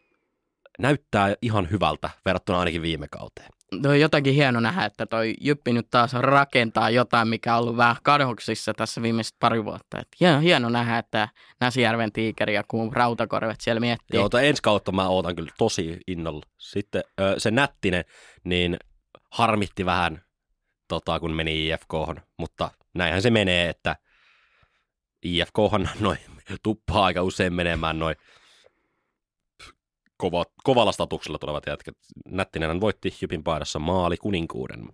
näyttää 0.79 1.35
ihan 1.43 1.71
hyvältä 1.71 2.11
verrattuna 2.25 2.59
ainakin 2.59 2.83
viime 2.83 3.09
kauteen. 3.11 3.49
Tuo 3.83 3.91
on 3.91 4.01
jotenkin 4.01 4.35
hieno 4.35 4.61
nähdä, 4.61 4.85
että 4.85 5.07
toi 5.07 5.35
Jyppi 5.41 5.73
nyt 5.73 5.87
taas 5.91 6.13
rakentaa 6.13 6.91
jotain, 6.91 7.29
mikä 7.29 7.55
on 7.57 7.63
ollut 7.63 7.77
vähän 7.77 7.97
kadhoksissa 8.03 8.75
tässä 8.75 9.03
viimeiset 9.03 9.35
pari 9.41 9.65
vuotta. 9.65 10.01
Et 10.01 10.09
hieno, 10.21 10.41
hieno 10.41 10.69
nähdä, 10.69 10.99
että 10.99 11.29
Näsijärven 11.61 12.13
tiikeri 12.13 12.55
ja 12.55 12.65
kuun 12.69 12.93
rautakorvet 12.93 13.61
siellä 13.61 13.81
miettii. 13.81 14.21
Joo, 14.21 14.29
ensi 14.43 14.63
kautta 14.63 14.93
mä 14.93 15.09
ootan 15.09 15.37
kyllä 15.37 15.53
tosi 15.59 16.01
innolla. 16.07 16.47
Sitten 16.59 17.03
se 17.39 17.51
nättinen, 17.51 18.05
niin 18.45 18.77
harmitti 19.31 19.87
vähän, 19.87 20.23
tota, 20.89 21.21
kun 21.21 21.33
meni 21.33 21.69
IFK, 21.69 22.23
mutta 22.39 22.71
näinhän 22.95 23.23
se 23.23 23.31
menee, 23.31 23.69
että 23.69 23.97
IFKhan 25.23 25.89
noin 26.01 26.19
tuppaa 26.63 27.05
aika 27.05 27.23
usein 27.23 27.55
menemään 27.55 27.99
noin 27.99 28.17
kova, 30.17 30.45
kovalla 30.65 30.93
statuksella 30.93 31.39
tulevat 31.39 31.67
jätkät. 31.67 31.95
Nättinen 32.29 32.81
voitti 32.81 33.15
Jypin 33.21 33.45
paidassa 33.45 33.79
maali 33.79 34.17
kuninkuuden 34.17 34.89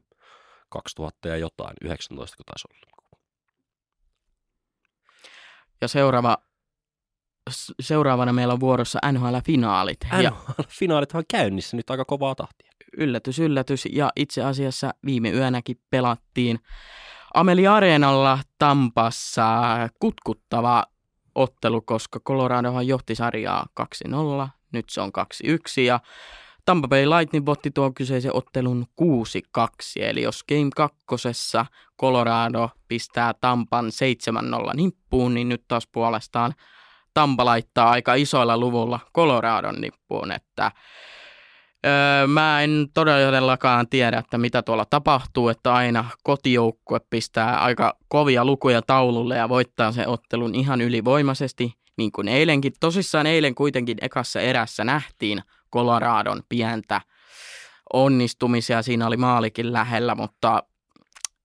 2000 0.69 1.29
ja 1.29 1.37
jotain, 1.37 1.77
19 1.83 2.37
kun 2.37 2.45
taisi 2.47 2.69
olla. 2.71 2.91
Ja 5.81 5.89
seuraava, 5.89 6.37
seuraavana 7.81 8.33
meillä 8.33 8.55
on 8.55 8.61
vuorossa 8.61 8.99
NHL-finaalit. 9.13 10.23
NHL-finaalit 10.23 11.15
on 11.15 11.25
käynnissä 11.31 11.77
nyt 11.77 11.91
aika 11.91 12.05
kovaa 12.05 12.35
tahtia. 12.35 12.71
yllätys, 12.97 13.39
yllätys. 13.39 13.89
Ja 13.93 14.11
itse 14.17 14.43
asiassa 14.43 14.95
viime 15.07 15.31
yönäkin 15.31 15.81
pelattiin 15.91 16.59
Amelia 17.35 17.75
Areenalla 17.75 18.39
Tampassa 18.59 19.49
kutkuttava 20.01 20.85
ottelu, 21.35 21.81
koska 21.81 22.21
Coloradohan 22.21 22.87
johti 22.87 23.15
sarjaa 23.15 23.67
2-0. 24.09 24.49
Nyt 24.73 24.89
se 24.89 25.01
on 25.01 25.11
2-1 25.45 25.81
ja 25.81 26.01
Tampa 26.65 26.89
Bay 26.89 27.07
Lightning 27.07 27.47
voitti 27.47 27.71
tuon 27.71 27.95
kyseisen 27.95 28.37
ottelun 28.37 28.87
6-2. 29.03 29.05
Eli 29.97 30.23
jos 30.23 30.45
Game 30.45 30.71
2 30.77 30.99
Colorado 32.01 32.71
pistää 32.89 33.35
Tampan 33.41 33.87
7-0 33.87 34.75
nippuun, 34.75 35.35
niin 35.35 35.49
nyt 35.49 35.65
taas 35.69 35.89
puolestaan 35.93 36.55
Tampa 37.15 37.45
laittaa 37.45 37.91
aika 37.91 38.15
isoilla 38.15 38.59
luvulla 38.59 39.01
Coloradon 39.15 39.81
nippuun, 39.81 40.33
että 40.33 40.73
Öö, 41.87 42.27
mä 42.27 42.63
en 42.63 42.89
todellakaan 42.95 43.89
tiedä, 43.89 44.19
että 44.19 44.39
mitä 44.39 44.63
tuolla 44.63 44.85
tapahtuu, 44.85 45.49
että 45.49 45.75
aina 45.75 46.05
kotijoukkue 46.23 47.01
pistää 47.11 47.61
aika 47.63 47.97
kovia 48.09 48.45
lukuja 48.45 48.83
taululle 48.83 49.37
ja 49.37 49.49
voittaa 49.49 49.93
sen 49.93 50.09
ottelun 50.09 50.55
ihan 50.55 50.81
ylivoimaisesti, 50.81 51.73
niin 51.97 52.13
kuin 52.13 52.29
eilenkin. 52.29 52.73
Tosissaan 52.81 53.27
eilen 53.27 53.55
kuitenkin 53.55 53.99
ekassa 54.01 54.41
erässä 54.41 54.85
nähtiin 54.85 55.43
Coloradon 55.73 56.43
pientä 56.49 57.01
onnistumisia, 57.93 58.83
siinä 58.83 59.07
oli 59.07 59.17
maalikin 59.17 59.73
lähellä, 59.73 60.15
mutta 60.15 60.63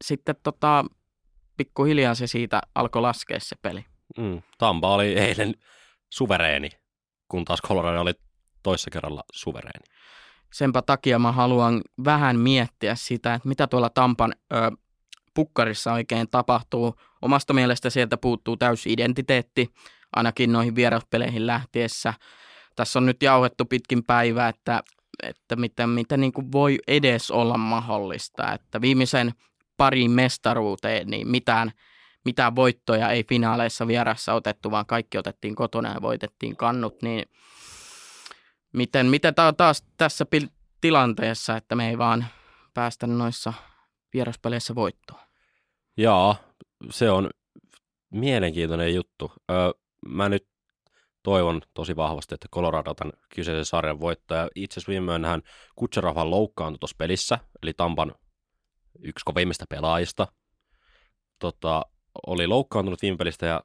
sitten 0.03 0.36
tota, 0.43 0.86
pikkuhiljaa 1.58 2.15
se 2.15 2.27
siitä 2.27 2.62
alkoi 2.75 3.01
laskea 3.01 3.39
se 3.39 3.55
peli. 3.62 3.86
Mm. 4.17 4.41
Tampa 4.58 4.93
oli 4.93 5.13
eilen 5.13 5.53
suvereeni, 6.10 6.69
kun 7.27 7.45
taas 7.45 7.62
Colorado 7.67 8.01
oli 8.01 8.13
toissa 8.63 8.91
kerralla 8.91 9.23
suvereeni. 9.34 9.86
senpä 10.53 10.81
takia 10.81 11.19
mä 11.19 11.31
haluan 11.31 11.81
vähän 12.05 12.39
miettiä 12.39 12.95
sitä, 12.95 13.34
että 13.34 13.47
mitä 13.47 13.67
tuolla 13.67 13.89
Tampan 13.89 14.34
ö, 14.53 14.71
pukkarissa 15.34 15.93
oikein 15.93 16.29
tapahtuu. 16.31 16.95
Omasta 17.21 17.53
mielestä 17.53 17.89
sieltä 17.89 18.17
puuttuu 18.17 18.58
täysi 18.58 18.93
identiteetti, 18.93 19.69
ainakin 20.15 20.51
noihin 20.51 20.75
vieraspeleihin 20.75 21.47
lähtiessä. 21.47 22.13
Tässä 22.75 22.99
on 22.99 23.06
nyt 23.06 23.23
jauhettu 23.23 23.65
pitkin 23.65 24.04
päivää, 24.04 24.49
että, 24.49 24.84
että 25.23 25.56
mitä, 25.56 25.88
mitä 25.88 26.17
niin 26.17 26.34
kuin 26.34 26.51
voi 26.51 26.80
edes 26.88 27.32
olla 27.32 27.58
mahdollista. 27.58 28.54
Että 28.54 28.82
viimeisen 28.82 29.34
pariin 29.78 30.12
mestaruuteen, 30.12 31.08
niin 31.08 31.28
mitään, 31.28 31.71
mitään 32.25 32.56
voittoja 32.56 33.10
ei 33.10 33.23
finaaleissa 33.23 33.88
vierassa 33.88 34.34
otettu, 34.34 34.71
vaan 34.71 34.86
kaikki 34.86 35.17
otettiin 35.17 35.56
kotona 35.56 35.93
ja 35.93 36.01
voitettiin 36.01 36.56
kannut, 36.56 37.01
niin 37.01 37.25
miten, 38.73 39.06
miten 39.06 39.34
taas 39.58 39.84
tässä 39.97 40.25
tilanteessa, 40.82 41.58
että 41.58 41.75
me 41.75 41.89
ei 41.89 41.97
vaan 41.97 42.25
päästä 42.73 43.08
noissa 43.08 43.54
vieraspeleissä 44.13 44.75
voittoon. 44.75 45.21
Jaa, 45.97 46.36
se 46.89 47.12
on 47.12 47.30
mielenkiintoinen 48.12 48.95
juttu. 48.95 49.32
Öö, 49.51 49.71
mä 50.07 50.29
nyt 50.29 50.47
toivon 51.23 51.61
tosi 51.73 51.95
vahvasti, 51.95 52.35
että 52.35 52.47
Colorado 52.47 52.93
tämän 52.93 53.13
kyseisen 53.35 53.65
sarjan 53.65 53.99
voittaa. 53.99 54.49
Itse 54.55 54.73
asiassa 54.73 54.89
viime 54.89 55.11
yönähän 55.11 55.41
Kutserovhan 55.75 56.31
loukkaantui 56.31 56.79
tuossa 56.79 56.95
pelissä, 56.97 57.39
eli 57.63 57.73
Tampan 57.73 58.15
yksi 58.99 59.25
kovimmista 59.25 59.65
pelaajista. 59.69 60.27
Tota, 61.39 61.85
oli 62.27 62.47
loukkaantunut 62.47 63.01
viime 63.01 63.17
pelistä, 63.17 63.45
ja, 63.45 63.61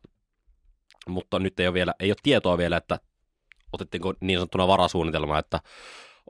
mutta 1.09 1.39
nyt 1.39 1.61
ei 1.61 1.67
ole, 1.67 1.75
vielä, 1.75 1.95
ei 2.01 2.11
ole 2.11 2.17
tietoa 2.23 2.59
vielä, 2.59 2.77
että 2.77 3.01
otettiinko 3.73 4.15
niin 4.21 4.39
sanottuna 4.39 4.69
varasuunnitelma, 4.69 5.39
että 5.39 5.61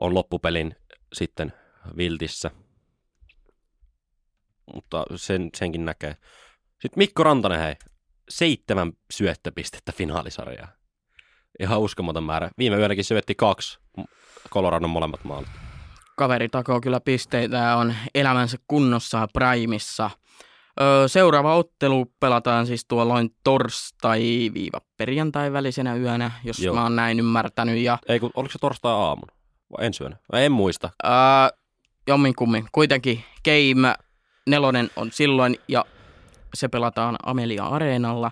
on 0.01 0.13
loppupelin 0.13 0.75
sitten 1.13 1.53
viltissä. 1.97 2.51
Mutta 4.73 5.05
sen, 5.15 5.49
senkin 5.55 5.85
näkee. 5.85 6.17
Sitten 6.71 6.97
Mikko 6.97 7.23
Rantanen, 7.23 7.59
hei, 7.59 7.75
seitsemän 8.31 8.91
syöttöpistettä 9.11 9.91
finaalisarjaa. 9.91 10.67
Ihan 11.59 11.79
uskomaton 11.79 12.23
määrä. 12.23 12.49
Viime 12.57 12.77
yönäkin 12.77 13.05
syötti 13.05 13.35
kaksi 13.35 13.79
Coloradon 14.49 14.89
molemmat 14.89 15.23
maalit. 15.23 15.49
Kaveri 16.17 16.49
takoo 16.49 16.81
kyllä 16.81 16.99
pisteitä 16.99 17.57
ja 17.57 17.75
on 17.75 17.95
elämänsä 18.15 18.57
kunnossa 18.67 19.17
ja 19.17 19.27
primissa. 19.33 20.09
Öö, 20.81 21.07
seuraava 21.07 21.55
ottelu 21.55 22.05
pelataan 22.19 22.67
siis 22.67 22.85
tuolloin 22.87 23.29
torstai-perjantai 23.43 25.53
välisenä 25.53 25.95
yönä, 25.95 26.31
jos 26.43 26.59
Joo. 26.59 26.65
Joo. 26.65 26.75
mä 26.75 26.83
oon 26.83 26.95
näin 26.95 27.19
ymmärtänyt. 27.19 27.77
Ja 27.77 27.97
Ei 28.07 28.19
kun, 28.19 28.31
oliko 28.35 28.51
se 28.51 28.59
torstai 28.59 28.91
aamuna? 28.93 29.33
Vai 29.77 29.85
ensi 29.85 30.03
yönä? 30.03 30.17
Mä 30.33 30.39
en 30.39 30.51
muista. 30.51 30.89
öö, 31.05 31.11
jomminkummin, 32.07 32.65
kuitenkin 32.71 33.23
Game 33.45 33.95
nelonen 34.47 34.89
on 34.95 35.11
silloin 35.11 35.55
ja 35.67 35.85
se 36.53 36.67
pelataan 36.67 37.15
Amelia 37.25 37.65
Areenalla 37.65 38.31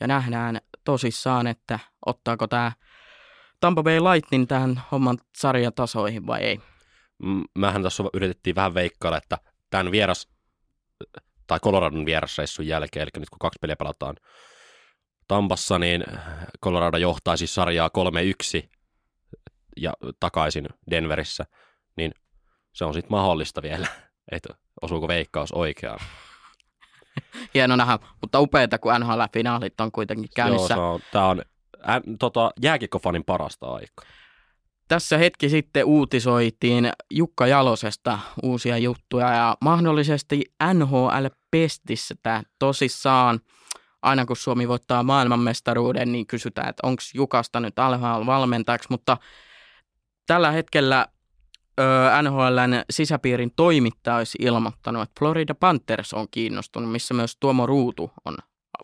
ja 0.00 0.06
nähdään 0.06 0.60
tosissaan, 0.84 1.46
että 1.46 1.78
ottaako 2.06 2.46
tämä 2.46 2.72
Tampa 3.60 3.82
Bay 3.82 4.00
Lightning 4.00 4.46
tähän 4.46 4.82
homman 4.92 5.18
sarjatasoihin 5.36 6.26
vai 6.26 6.40
ei. 6.40 6.60
Mähän 7.58 7.82
tässä 7.82 8.04
yritettiin 8.14 8.56
vähän 8.56 8.74
veikkailla, 8.74 9.18
että 9.18 9.38
tämän 9.70 9.92
vieras, 9.92 10.28
tai 11.46 11.60
Coloradon 11.60 12.06
vierasreissun 12.06 12.66
jälkeen, 12.66 13.02
eli 13.02 13.10
nyt 13.20 13.30
kun 13.30 13.38
kaksi 13.38 13.58
peliä 13.60 13.76
pelataan 13.76 14.16
Tampassa, 15.28 15.78
niin 15.78 16.04
Colorado 16.64 16.96
johtaisi 16.96 17.46
sarjaa 17.46 17.90
3-1 18.62 18.68
ja 19.76 19.92
takaisin 20.20 20.68
Denverissä, 20.90 21.46
niin 21.96 22.12
se 22.72 22.84
on 22.84 22.94
sitten 22.94 23.10
mahdollista 23.10 23.62
vielä, 23.62 23.88
että 24.32 24.54
osuuko 24.82 25.08
veikkaus 25.08 25.52
oikeaan. 25.52 26.00
Hieno 27.54 27.76
nähdä, 27.76 27.98
mutta 28.20 28.40
upeita, 28.40 28.78
kun 28.78 28.92
NHL-finaalit 28.92 29.80
on 29.80 29.92
kuitenkin 29.92 30.30
käynnissä. 30.36 30.74
Joo, 30.74 30.94
on, 30.94 31.00
tämä 31.12 31.26
on 31.26 31.42
ä, 31.88 32.00
tota, 32.18 32.50
jääkikkofanin 32.62 33.24
parasta 33.24 33.66
aikaa. 33.66 34.04
Tässä 34.88 35.18
hetki 35.18 35.48
sitten 35.48 35.84
uutisoitiin 35.84 36.92
Jukka 37.10 37.46
Jalosesta 37.46 38.18
uusia 38.42 38.78
juttuja 38.78 39.32
ja 39.34 39.56
mahdollisesti 39.60 40.42
NHL-pestissä 40.74 42.14
tämä 42.22 42.42
tosissaan. 42.58 43.40
Aina 44.02 44.26
kun 44.26 44.36
Suomi 44.36 44.68
voittaa 44.68 45.02
maailmanmestaruuden, 45.02 46.12
niin 46.12 46.26
kysytään, 46.26 46.68
että 46.68 46.86
onko 46.86 47.02
Jukasta 47.14 47.60
nyt 47.60 47.74
NHL-valmentajaksi, 47.76 48.86
mutta 48.90 49.16
tällä 50.26 50.50
hetkellä 50.50 51.06
NHLn 52.22 52.84
sisäpiirin 52.90 53.52
toimittaja 53.56 54.16
olisi 54.16 54.38
ilmoittanut, 54.40 55.02
että 55.02 55.18
Florida 55.18 55.54
Panthers 55.54 56.14
on 56.14 56.26
kiinnostunut, 56.30 56.92
missä 56.92 57.14
myös 57.14 57.36
Tuomo 57.40 57.66
Ruutu 57.66 58.10
on 58.24 58.36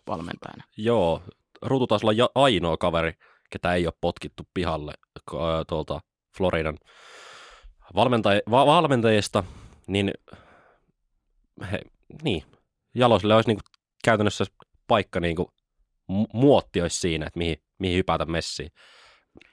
valmentajana. 0.07 0.63
Joo, 0.77 1.21
Ruutu 1.61 1.87
taisi 1.87 2.05
olla 2.05 2.29
ainoa 2.35 2.77
kaveri, 2.77 3.13
ketä 3.49 3.73
ei 3.73 3.87
ole 3.87 3.93
potkittu 4.01 4.43
pihalle 4.53 4.93
tuolta 5.67 5.99
Floridan 6.37 6.77
va- 7.95 8.65
valmentajista, 8.65 9.43
niin, 9.87 10.11
he, 11.71 11.79
niin 12.23 12.43
Jalosille 12.95 13.35
olisi 13.35 13.49
niin 13.49 13.57
kuin 13.57 13.81
käytännössä 14.03 14.45
paikka 14.87 15.19
niin 15.19 15.35
kuin 15.35 15.47
muotti 16.33 16.81
olisi 16.81 16.99
siinä, 16.99 17.25
että 17.25 17.37
mihin, 17.37 17.57
mihin 17.79 17.97
hypätä 17.97 18.25
messiin. 18.25 18.69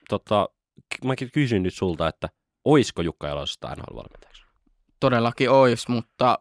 Tota, 0.09 0.49
mä 1.05 1.15
kysyn 1.33 1.63
nyt 1.63 1.75
sulta, 1.75 2.09
että 2.09 2.29
oisko 2.65 3.03
Jukka 3.03 3.27
Jalosesta 3.27 3.69
NHL-valmentajaksi? 3.69 4.45
Todellakin 5.01 5.51
ois, 5.51 5.89
mutta 5.89 6.39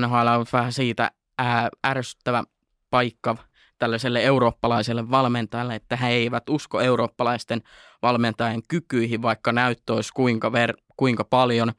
NHL 0.00 0.26
on 0.38 0.46
vähän 0.52 0.72
siitä 0.72 1.10
ää, 1.38 1.68
ärsyttävä 1.86 2.44
paikka 2.90 3.36
tällaiselle 3.78 4.22
eurooppalaiselle 4.24 5.10
valmentajalle, 5.10 5.74
että 5.74 5.96
he 5.96 6.08
eivät 6.08 6.48
usko 6.48 6.80
eurooppalaisten 6.80 7.62
valmentajien 8.02 8.62
kykyihin, 8.68 9.22
vaikka 9.22 9.52
näyttö 9.52 9.94
olisi 9.94 10.10
kuinka, 10.14 10.48
ver- 10.48 10.82
kuinka 10.96 11.24
paljon. 11.24 11.72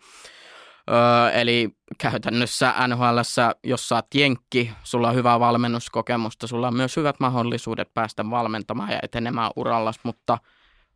Öö, 0.89 1.31
eli 1.31 1.69
käytännössä 1.97 2.73
NHL, 2.87 3.17
jos 3.63 3.89
saat 3.89 4.05
jenkki, 4.15 4.71
sulla 4.83 5.09
on 5.09 5.15
hyvää 5.15 5.39
valmennuskokemusta, 5.39 6.47
sulla 6.47 6.67
on 6.67 6.75
myös 6.75 6.97
hyvät 6.97 7.19
mahdollisuudet 7.19 7.93
päästä 7.93 8.29
valmentamaan 8.29 8.91
ja 8.91 8.99
etenemään 9.03 9.51
urallas, 9.55 9.99
mutta 10.03 10.37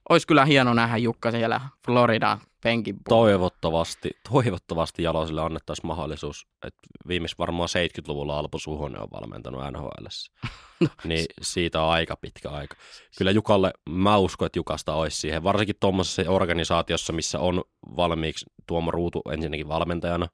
olisi 0.09 0.27
kyllä 0.27 0.45
hieno 0.45 0.73
nähdä 0.73 0.97
Jukka 0.97 1.31
siellä 1.31 1.61
Florida 1.85 2.37
penkin 2.63 2.95
puolella. 3.03 3.27
Toivottavasti, 3.27 4.11
toivottavasti 4.31 5.03
Jalosille 5.03 5.41
annettaisiin 5.41 5.87
mahdollisuus, 5.87 6.47
että 6.67 6.79
viimeis 7.07 7.39
varmaan 7.39 7.69
70-luvulla 7.69 8.39
Alpo 8.39 8.57
Suhonen 8.57 9.01
on 9.01 9.07
valmentanut 9.13 9.61
NHL. 9.71 10.05
no, 10.79 10.87
niin 11.03 11.25
siitä 11.41 11.81
on 11.81 11.89
aika 11.89 12.15
pitkä 12.15 12.49
aika. 12.49 12.75
Kyllä 13.17 13.31
Jukalle, 13.31 13.73
mä 13.89 14.17
uskon, 14.17 14.45
että 14.45 14.59
Jukasta 14.59 14.93
olisi 14.93 15.17
siihen, 15.17 15.43
varsinkin 15.43 15.75
tuommoisessa 15.79 16.31
organisaatiossa, 16.31 17.13
missä 17.13 17.39
on 17.39 17.63
valmiiksi 17.97 18.45
Tuomo 18.67 18.91
Ruutu 18.91 19.21
ensinnäkin 19.31 19.67
valmentajana 19.67 20.27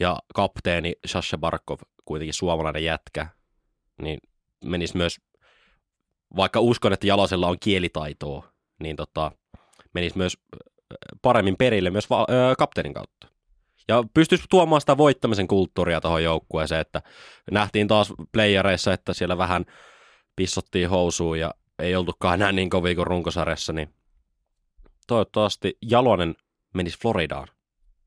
ja 0.00 0.18
kapteeni 0.34 0.92
Sasha 1.06 1.38
Barkov, 1.38 1.78
kuitenkin 2.04 2.34
suomalainen 2.34 2.84
jätkä, 2.84 3.26
niin 4.02 4.18
menisi 4.64 4.96
myös, 4.96 5.20
vaikka 6.36 6.60
uskon, 6.60 6.92
että 6.92 7.06
Jalosella 7.06 7.48
on 7.48 7.56
kielitaitoa, 7.60 8.51
niin 8.80 8.96
tota, 8.96 9.32
menisi 9.94 10.18
myös 10.18 10.38
paremmin 11.22 11.56
perille 11.56 11.90
myös 11.90 12.10
va- 12.10 12.26
ö, 12.30 12.54
kapteenin 12.58 12.94
kautta. 12.94 13.28
Ja 13.88 14.04
pystyisi 14.14 14.44
tuomaan 14.50 14.80
sitä 14.80 14.96
voittamisen 14.96 15.48
kulttuuria 15.48 16.00
tuohon 16.00 16.24
joukkueeseen, 16.24 16.80
että 16.80 17.02
nähtiin 17.50 17.88
taas 17.88 18.12
playereissa, 18.32 18.92
että 18.92 19.14
siellä 19.14 19.38
vähän 19.38 19.64
pissottiin 20.36 20.90
housuun 20.90 21.38
ja 21.38 21.54
ei 21.78 21.96
oltukaan 21.96 22.34
enää 22.34 22.52
niin 22.52 22.70
kovin 22.70 22.96
kuin 22.96 23.06
runkosarjassa, 23.06 23.72
niin 23.72 23.94
toivottavasti 25.06 25.78
Jalonen 25.82 26.34
menisi 26.74 26.98
Floridaan. 26.98 27.48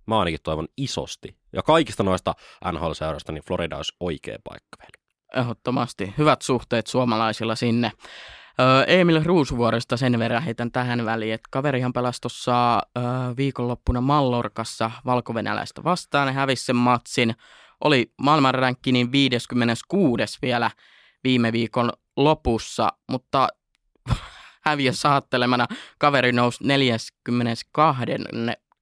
Mä 0.08 0.20
ainakin 0.20 0.40
toivon 0.44 0.68
isosti. 0.78 1.38
Ja 1.54 1.64
kaikista 1.64 2.04
noista 2.04 2.36
NHL-seuroista, 2.72 3.32
niin 3.32 3.44
Florida 3.44 3.78
olisi 3.78 3.96
oikea 4.00 4.38
paikka 4.44 4.78
vielä. 4.80 5.06
Ehdottomasti. 5.44 6.14
Hyvät 6.18 6.42
suhteet 6.42 6.88
suomalaisilla 6.88 7.56
sinne. 7.56 7.92
Emil 8.88 9.22
Ruusuvuoresta 9.24 9.98
sen 9.98 10.20
verran 10.20 10.44
heitän 10.44 10.72
tähän 10.72 11.06
väliin, 11.06 11.34
että 11.34 11.48
kaverihan 11.52 11.94
pelasi 11.94 12.22
tuossa 12.22 12.82
viikonloppuna 13.38 14.02
Mallorkassa 14.02 14.92
valkovenäläistä 15.06 15.84
vastaan 15.84 16.28
ja 16.28 16.34
hävisi 16.34 16.66
sen 16.66 16.76
matsin. 16.76 17.36
Oli 17.84 18.12
maailmanränkkinin 18.22 19.12
56. 19.12 20.38
vielä 20.42 20.72
viime 21.24 21.52
viikon 21.52 21.92
lopussa, 22.18 22.94
mutta 23.12 23.48
häviö 24.66 24.94
saattelemana 24.94 25.68
kaveri 25.98 26.32
nousi 26.32 26.64
42. 26.64 27.66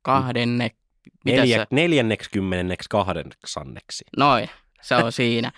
Kahdenne, 0.01 0.71
Neljä, 1.25 1.67
neljänneksi 1.71 2.29
kahdeksanneksi. 2.89 4.03
Noin, 4.17 4.49
se 4.81 4.95
on 4.95 5.11
siinä. 5.11 5.51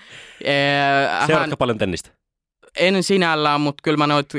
Seuraatko 1.27 1.57
paljon 1.57 1.77
tennistä? 1.77 2.24
En 2.75 3.03
sinällään, 3.03 3.61
mutta 3.61 3.81
kyllä 3.83 3.97
mä 3.97 4.07
noit 4.07 4.29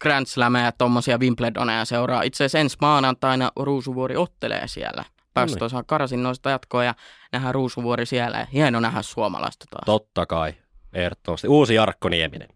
Grand 0.00 0.26
Slameja 0.26 0.64
ja 0.64 0.72
tommosia 0.72 1.18
Wimbledoneja 1.18 1.84
seuraa. 1.84 2.22
Itse 2.22 2.44
asiassa 2.44 2.58
ensi 2.58 2.76
maanantaina 2.80 3.50
Ruusuvuori 3.56 4.16
ottelee 4.16 4.68
siellä. 4.68 5.04
Päästä 5.34 5.58
tosiaan 5.58 5.86
karasin 5.86 6.22
noista 6.22 6.50
jatkoa 6.50 6.84
ja 6.84 6.94
nähdään 7.32 7.54
Ruusuvuori 7.54 8.06
siellä. 8.06 8.46
Hieno 8.52 8.80
nähdä 8.80 9.02
suomalaista 9.02 9.64
taas. 9.70 9.86
Totta 9.86 10.26
kai, 10.26 10.54
ehdottomasti. 10.92 11.48
Uusi 11.48 11.74
Jarkko 11.74 12.08
Nieminen. 12.08 12.48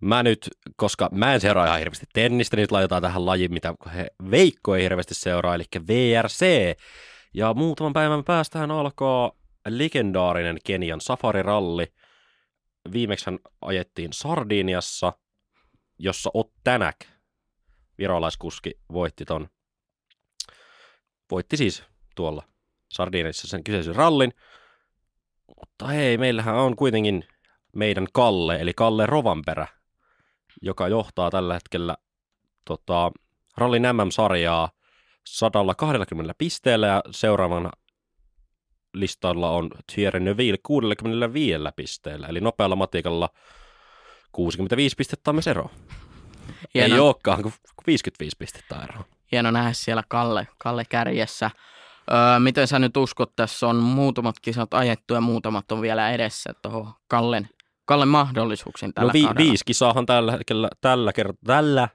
Mä 0.00 0.22
nyt, 0.22 0.50
koska 0.76 1.08
mä 1.12 1.34
en 1.34 1.40
seuraa 1.40 1.66
ihan 1.66 1.78
hirveästi 1.78 2.06
tennistä, 2.12 2.56
niin 2.56 2.62
nyt 2.62 2.72
laitetaan 2.72 3.02
tähän 3.02 3.26
lajiin, 3.26 3.52
mitä 3.52 3.74
he 3.94 4.06
Veikko 4.30 4.76
ei 4.76 4.82
hirveästi 4.82 5.14
seuraa, 5.14 5.54
eli 5.54 5.64
VRC. 5.88 6.46
Ja 7.34 7.54
muutaman 7.54 7.92
päivän 7.92 8.24
päästähän 8.24 8.70
alkaa 8.70 9.32
legendaarinen 9.68 10.58
Kenian 10.64 11.00
safariralli– 11.00 11.86
viimeksi 12.92 13.30
ajettiin 13.60 14.12
Sardiniassa, 14.12 15.12
jossa 15.98 16.30
Ot 16.34 16.52
Tänäk, 16.64 16.96
virolaiskuski, 17.98 18.70
voitti 18.92 19.24
ton, 19.24 19.48
voitti 21.30 21.56
siis 21.56 21.84
tuolla 22.14 22.42
Sardiniassa 22.92 23.48
sen 23.48 23.64
kyseisen 23.64 23.96
rallin. 23.96 24.32
Mutta 25.60 25.86
hei, 25.86 26.18
meillähän 26.18 26.54
on 26.54 26.76
kuitenkin 26.76 27.24
meidän 27.76 28.06
Kalle, 28.12 28.56
eli 28.60 28.74
Kalle 28.74 29.06
Rovanperä, 29.06 29.66
joka 30.62 30.88
johtaa 30.88 31.30
tällä 31.30 31.54
hetkellä 31.54 31.96
tota, 32.64 33.12
rallin 33.56 33.82
MM-sarjaa 33.82 34.70
120 35.26 36.34
pisteellä 36.38 36.86
ja 36.86 37.02
seuraavana 37.10 37.70
listalla 39.00 39.50
on 39.50 39.70
Thierry 39.94 40.20
Neuville 40.20 40.58
65 40.62 41.64
pisteellä, 41.76 42.26
eli 42.26 42.40
nopealla 42.40 42.76
matikalla 42.76 43.28
65 44.32 44.96
pistettä 44.96 45.30
on 45.30 45.34
myös 45.34 45.46
ero. 45.46 45.70
Hieno. 46.74 46.94
Ei 46.94 47.00
olekaan 47.00 47.42
kuin 47.42 47.54
55 47.86 48.36
pistettä 48.38 48.76
ero. 48.82 49.04
Hieno 49.32 49.50
nähdä 49.50 49.72
siellä 49.72 50.02
Kalle, 50.08 50.48
Kalle 50.58 50.84
kärjessä. 50.84 51.50
Öö, 52.10 52.38
miten 52.38 52.68
sä 52.68 52.78
nyt 52.78 52.96
uskot, 52.96 53.36
tässä 53.36 53.66
on 53.66 53.76
muutamat 53.76 54.34
kisat 54.42 54.74
ajettu 54.74 55.14
ja 55.14 55.20
muutamat 55.20 55.72
on 55.72 55.80
vielä 55.80 56.10
edessä 56.10 56.52
tuohon 56.62 56.92
Kallen, 57.08 57.48
Kallen 57.84 58.08
mahdollisuuksiin 58.08 58.94
tällä 58.94 59.10
no, 59.10 59.12
vi- 59.12 59.22
kaudella? 59.22 59.50
Viisi 59.50 59.64
kisaahan 59.64 60.06
tällä, 60.06 60.32
hetkellä, 60.32 60.68
tällä, 60.80 61.12
kert- 61.20 61.38
tällä 61.46 61.88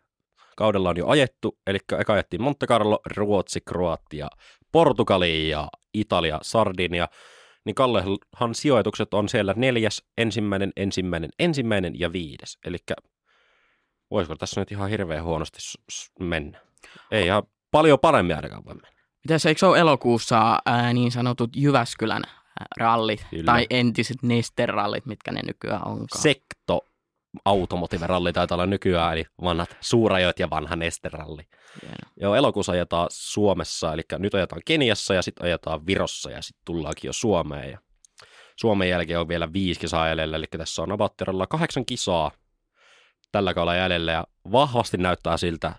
kaudella 0.61 0.89
on 0.89 0.97
jo 0.97 1.07
ajettu, 1.07 1.57
eli 1.67 1.77
eka 1.99 2.13
ajettiin 2.13 2.41
Monte 2.41 2.67
Carlo, 2.67 2.99
Ruotsi, 3.15 3.61
Kroatia, 3.61 4.27
Portugali 4.71 5.49
ja 5.49 5.67
Italia, 5.93 6.39
Sardinia, 6.41 7.07
niin 7.65 7.75
Kallehan 7.75 8.55
sijoitukset 8.55 9.13
on 9.13 9.29
siellä 9.29 9.53
neljäs, 9.57 10.03
ensimmäinen, 10.17 10.71
ensimmäinen, 10.75 11.29
ensimmäinen 11.39 11.99
ja 11.99 12.13
viides. 12.13 12.57
Eli 12.65 12.77
voisiko 14.11 14.35
tässä 14.35 14.61
nyt 14.61 14.71
ihan 14.71 14.89
hirveän 14.89 15.23
huonosti 15.23 15.59
mennä? 16.19 16.59
Ei 17.11 17.25
ihan 17.25 17.43
paljon 17.71 17.99
paremmin 17.99 18.35
ainakaan 18.35 18.65
voi 18.65 18.73
mennä. 18.73 19.01
Mitäs 19.23 19.45
eikö 19.45 19.67
ole 19.67 19.79
elokuussa 19.79 20.59
ää, 20.65 20.93
niin 20.93 21.11
sanotut 21.11 21.49
Jyväskylän 21.55 22.23
rallit 22.77 23.25
Kyllä. 23.29 23.43
tai 23.43 23.67
entiset 23.69 24.23
nesterallit, 24.23 25.05
mitkä 25.05 25.31
ne 25.31 25.41
nykyään 25.47 25.87
onkaan? 25.87 26.21
Sekto 26.21 26.90
automotive-ralli 27.45 28.33
taitaa 28.33 28.55
olla 28.55 28.65
nykyään, 28.65 29.13
eli 29.13 29.25
vanhat 29.43 29.77
suurajot 29.81 30.39
ja 30.39 30.49
vanha 30.49 30.75
nesteralli. 30.75 31.41
Yeah. 31.83 31.95
Joo, 32.21 32.35
elokuussa 32.35 32.71
ajetaan 32.71 33.07
Suomessa, 33.11 33.93
eli 33.93 34.01
nyt 34.17 34.33
ajetaan 34.33 34.61
Keniassa 34.65 35.13
ja 35.13 35.21
sitten 35.21 35.45
ajetaan 35.45 35.85
Virossa 35.85 36.31
ja 36.31 36.41
sitten 36.41 36.61
tullaankin 36.65 37.09
jo 37.09 37.13
Suomeen. 37.13 37.71
Ja 37.71 37.79
Suomen 38.55 38.89
jälkeen 38.89 39.19
on 39.19 39.27
vielä 39.27 39.53
viisi 39.53 39.79
kisaa 39.79 40.07
jäljellä, 40.07 40.37
eli 40.37 40.45
tässä 40.57 40.81
on 40.81 40.91
Avatteralla 40.91 41.47
kahdeksan 41.47 41.85
kisaa 41.85 42.31
tällä 43.31 43.53
kaudella 43.53 43.75
jäljellä, 43.75 44.11
ja 44.11 44.27
vahvasti 44.51 44.97
näyttää 44.97 45.37
siltä, 45.37 45.75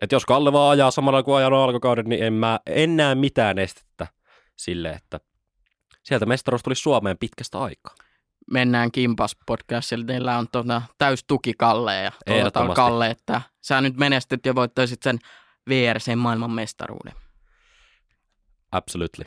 että 0.00 0.16
jos 0.16 0.26
Kalle 0.26 0.52
vaan 0.52 0.70
ajaa 0.70 0.90
samalla 0.90 1.22
kuin 1.22 1.36
ajanut 1.36 1.58
alkukauden, 1.58 2.04
niin 2.04 2.22
en, 2.22 2.32
mä, 2.32 2.60
en 2.66 2.96
näe 2.96 3.14
mitään 3.14 3.58
estettä 3.58 4.06
sille, 4.56 4.90
että 4.90 5.20
sieltä 6.02 6.26
mestaruus 6.26 6.62
tuli 6.62 6.74
Suomeen 6.74 7.18
pitkästä 7.18 7.58
aikaa. 7.58 7.94
Mennään 8.50 8.92
Kimpas 8.92 9.36
podcastille. 9.46 10.04
Teillä 10.04 10.38
on 10.38 10.48
tuota, 10.52 10.82
täys 10.98 11.24
tuki 11.24 11.54
Kalle 11.58 11.96
ja 11.96 12.12
toivotaan. 12.26 12.74
Kalle, 12.74 13.10
että 13.10 13.42
sä 13.60 13.80
nyt 13.80 13.96
menestyt 13.96 14.46
ja 14.46 14.54
voittaisit 14.54 15.02
sen 15.02 15.18
VRC 15.68 16.14
maailman 16.16 16.50
mestaruuden. 16.50 17.12
Absolutely. 18.72 19.24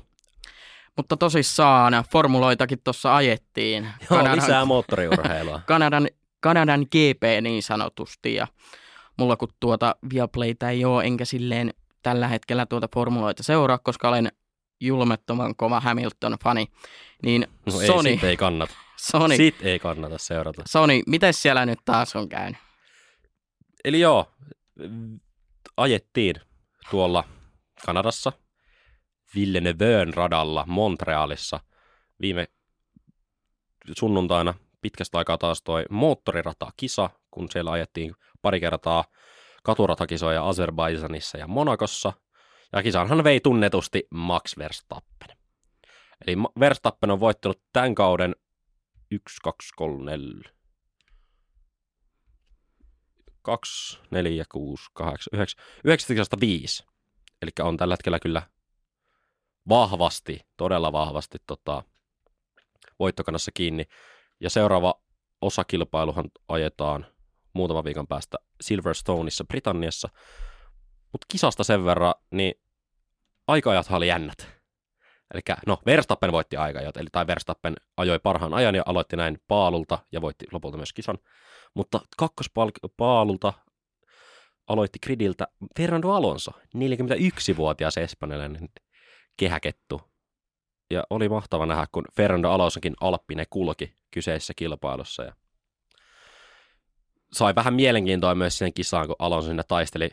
Mutta 0.98 1.18
tosissaan 1.18 2.04
formuloitakin 2.12 2.80
tuossa 2.84 3.16
ajettiin. 3.16 3.84
Joo, 4.10 4.36
lisää 4.36 4.66
moottoriurheilua. 4.66 5.62
Kanadan, 5.68 6.08
Kanadan 6.40 6.82
GP 6.82 7.24
niin 7.42 7.64
sanotusti 7.64 8.36
ja 8.36 8.48
mulla 9.18 9.38
kun 9.38 9.50
tuota 9.60 9.96
Viaplaytä 10.14 10.70
ei 10.70 10.86
ole, 10.86 11.04
enkä 11.04 11.26
silleen 11.26 11.74
tällä 12.02 12.28
hetkellä 12.28 12.66
tuota 12.66 12.88
formuloita 12.94 13.44
seuraa, 13.44 13.78
koska 13.78 14.10
olen 14.10 14.32
julmettoman 14.80 15.56
kova 15.56 15.80
Hamilton-fani, 15.80 16.68
niin 17.24 17.48
No 17.66 17.82
ei, 17.82 17.88
Sony, 17.88 18.10
sit 18.10 18.24
ei 18.24 18.38
kannata. 18.38 18.74
Sony, 19.12 19.36
Sit 19.38 19.56
ei 19.62 19.80
kannata 19.80 20.18
seurata. 20.18 20.64
Sony, 20.68 21.02
miten 21.08 21.34
siellä 21.34 21.66
nyt 21.66 21.80
taas 21.86 22.16
on 22.16 22.30
käynyt? 22.30 22.58
Eli 23.86 24.00
joo, 24.00 24.32
ajettiin 25.78 26.36
tuolla 26.90 27.24
Kanadassa 27.86 28.32
Villeneuveön 29.36 30.14
radalla 30.14 30.66
Montrealissa 30.68 31.60
viime 32.22 32.48
sunnuntaina 33.98 34.54
pitkästä 34.82 35.18
aikaa 35.18 35.38
taas 35.38 35.62
toi 35.64 35.84
moottorirata-kisa, 35.90 37.10
kun 37.32 37.48
siellä 37.52 37.72
ajettiin 37.72 38.16
pari 38.42 38.60
kertaa 38.60 39.06
katuratakisoja 39.64 40.42
Azerbaidžanissa 40.50 41.38
ja 41.38 41.48
Monakossa. 41.48 42.14
Ja 42.74 42.84
kisanhan 42.84 43.24
vei 43.24 43.40
tunnetusti 43.40 44.08
Max 44.12 44.58
Verstappen. 44.58 45.38
Eli 46.28 46.36
Verstappen 46.60 47.12
on 47.12 47.20
voittanut 47.20 47.62
tämän 47.74 47.96
kauden 47.96 48.36
1, 49.12 49.38
2, 49.44 49.70
3, 49.76 50.12
4, 50.12 50.52
2, 53.42 54.00
4, 54.12 54.46
6, 54.52 54.84
8, 54.94 55.30
9, 55.34 55.62
9 55.84 56.40
5. 56.40 56.84
Eli 57.42 57.52
on 57.60 57.78
tällä 57.78 57.94
hetkellä 57.94 58.20
kyllä 58.20 58.42
vahvasti, 59.70 60.40
todella 60.58 60.92
vahvasti 60.92 61.38
tota, 61.48 61.84
voittokannassa 63.00 63.52
kiinni. 63.54 63.86
Ja 64.40 64.50
seuraava 64.50 65.02
osakilpailuhan 65.42 66.26
ajetaan 66.48 67.06
muutaman 67.54 67.84
viikon 67.84 68.08
päästä 68.08 68.38
Silverstoneissa 68.62 69.44
Britanniassa. 69.44 70.10
Mutta 71.12 71.26
kisasta 71.32 71.64
sen 71.64 71.86
verran, 71.86 72.14
niin 72.32 72.54
aikaajathan 73.48 73.98
oli 73.98 74.08
jännät. 74.08 74.53
Eli 75.34 75.42
no, 75.68 75.78
Verstappen 75.86 76.32
voitti 76.32 76.58
aikajat, 76.58 76.98
eli 76.98 77.08
tai 77.12 77.28
Verstappen 77.28 77.76
ajoi 77.98 78.20
parhaan 78.20 78.54
ajan 78.54 78.76
ja 78.76 78.84
aloitti 78.86 79.16
näin 79.16 79.42
paalulta 79.48 80.00
ja 80.12 80.22
voitti 80.22 80.46
lopulta 80.52 80.78
myös 80.78 80.94
kisan. 80.94 81.18
Mutta 81.74 82.00
kakkospaalulta 82.18 83.54
aloitti 84.68 85.00
gridiltä 85.00 85.48
Fernando 85.78 86.10
Alonso, 86.10 86.52
41-vuotias 86.78 87.98
espanjalainen 87.98 88.70
kehäkettu. 89.38 90.02
Ja 90.92 91.04
oli 91.10 91.30
mahtava 91.30 91.66
nähdä, 91.66 91.88
kun 91.92 92.06
Fernando 92.16 92.50
Alonsokin 92.50 92.94
alppinen 93.02 93.46
kulki 93.50 93.94
kyseisessä 94.12 94.54
kilpailussa. 94.56 95.24
Ja 95.24 95.34
sai 97.34 97.56
vähän 97.56 97.74
mielenkiintoa 97.74 98.36
myös 98.36 98.58
siihen 98.58 98.74
kisaan, 98.74 99.08
kun 99.08 99.16
Alonso 99.20 99.48
siinä 99.48 99.64
taisteli 99.64 100.10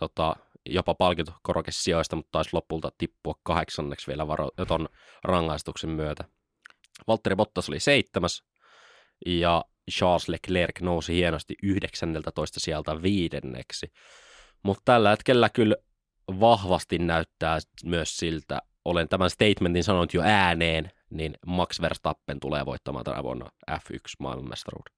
tota, 0.00 0.36
jopa 0.68 0.94
palkinto 0.94 1.32
korokesijoista, 1.42 2.16
mutta 2.16 2.28
taisi 2.32 2.50
lopulta 2.52 2.92
tippua 2.98 3.34
kahdeksanneksi 3.42 4.06
vielä 4.06 4.26
varo, 4.26 4.48
ton 4.68 4.88
rangaistuksen 5.24 5.90
myötä. 5.90 6.24
Valtteri 7.06 7.36
Bottas 7.36 7.68
oli 7.68 7.80
seitsemäs 7.80 8.42
ja 9.26 9.64
Charles 9.90 10.28
Leclerc 10.28 10.80
nousi 10.80 11.14
hienosti 11.14 11.54
19 11.62 12.60
sieltä 12.60 13.02
viidenneksi. 13.02 13.92
Mutta 14.62 14.82
tällä 14.84 15.10
hetkellä 15.10 15.48
kyllä 15.48 15.76
vahvasti 16.40 16.98
näyttää 16.98 17.58
myös 17.84 18.16
siltä, 18.16 18.62
olen 18.84 19.08
tämän 19.08 19.30
statementin 19.30 19.84
sanonut 19.84 20.14
jo 20.14 20.22
ääneen, 20.22 20.90
niin 21.10 21.34
Max 21.46 21.80
Verstappen 21.80 22.40
tulee 22.40 22.66
voittamaan 22.66 23.04
tänä 23.04 23.22
vuonna 23.22 23.50
F1 23.70 23.98
maailmanmestaruuden. 24.18 24.94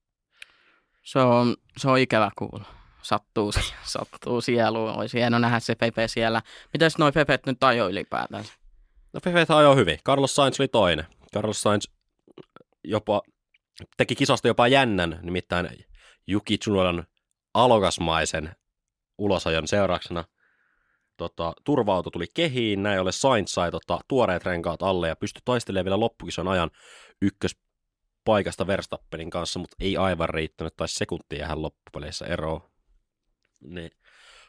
Se 1.02 1.18
on, 1.18 1.56
se 1.76 1.90
on 1.90 1.98
ikävä 1.98 2.30
kuulla. 2.38 2.79
Sattuu, 3.02 3.52
sattuu 3.84 4.40
sieluun. 4.40 4.90
Olisi 4.90 5.18
hieno 5.18 5.38
nähdä 5.38 5.60
se 5.60 5.74
Pepe 5.74 6.08
siellä. 6.08 6.42
Mitäs 6.72 6.98
noi 6.98 7.12
Pepet 7.12 7.46
nyt 7.46 7.64
ajoi 7.64 7.90
ylipäätään? 7.90 8.44
No 9.12 9.20
Pepe 9.24 9.46
ajoi 9.54 9.76
hyvin. 9.76 9.98
Carlos 10.04 10.34
Sainz 10.34 10.60
oli 10.60 10.68
toinen. 10.68 11.06
Carlos 11.34 11.62
Sainz 11.62 11.84
jopa 12.84 13.22
teki 13.96 14.14
kisasta 14.14 14.48
jopa 14.48 14.68
jännän, 14.68 15.18
nimittäin 15.22 15.68
Yuki 16.28 16.58
Tsunodan 16.58 17.04
alokasmaisen 17.54 18.52
ulosajon 19.18 19.68
seurauksena 19.68 20.24
tota, 21.16 21.52
turva-auto 21.64 22.10
tuli 22.10 22.26
kehiin, 22.34 22.82
näin 22.82 23.00
ollen 23.00 23.12
Sainz 23.12 23.50
sai 23.50 23.70
tota, 23.70 23.98
tuoreet 24.08 24.44
renkaat 24.44 24.82
alle 24.82 25.08
ja 25.08 25.16
pystyi 25.16 25.42
taistelemaan 25.44 25.84
vielä 25.84 26.00
loppukisan 26.00 26.48
ajan 26.48 26.70
ykköspaikasta 27.22 28.66
Verstappenin 28.66 29.30
kanssa, 29.30 29.58
mutta 29.58 29.76
ei 29.80 29.96
aivan 29.96 30.28
riittänyt, 30.28 30.76
tai 30.76 30.88
sekuntia 30.88 31.46
hän 31.46 31.62
loppupeleissä 31.62 32.26
eroa. 32.26 32.69
Niin. 33.60 33.90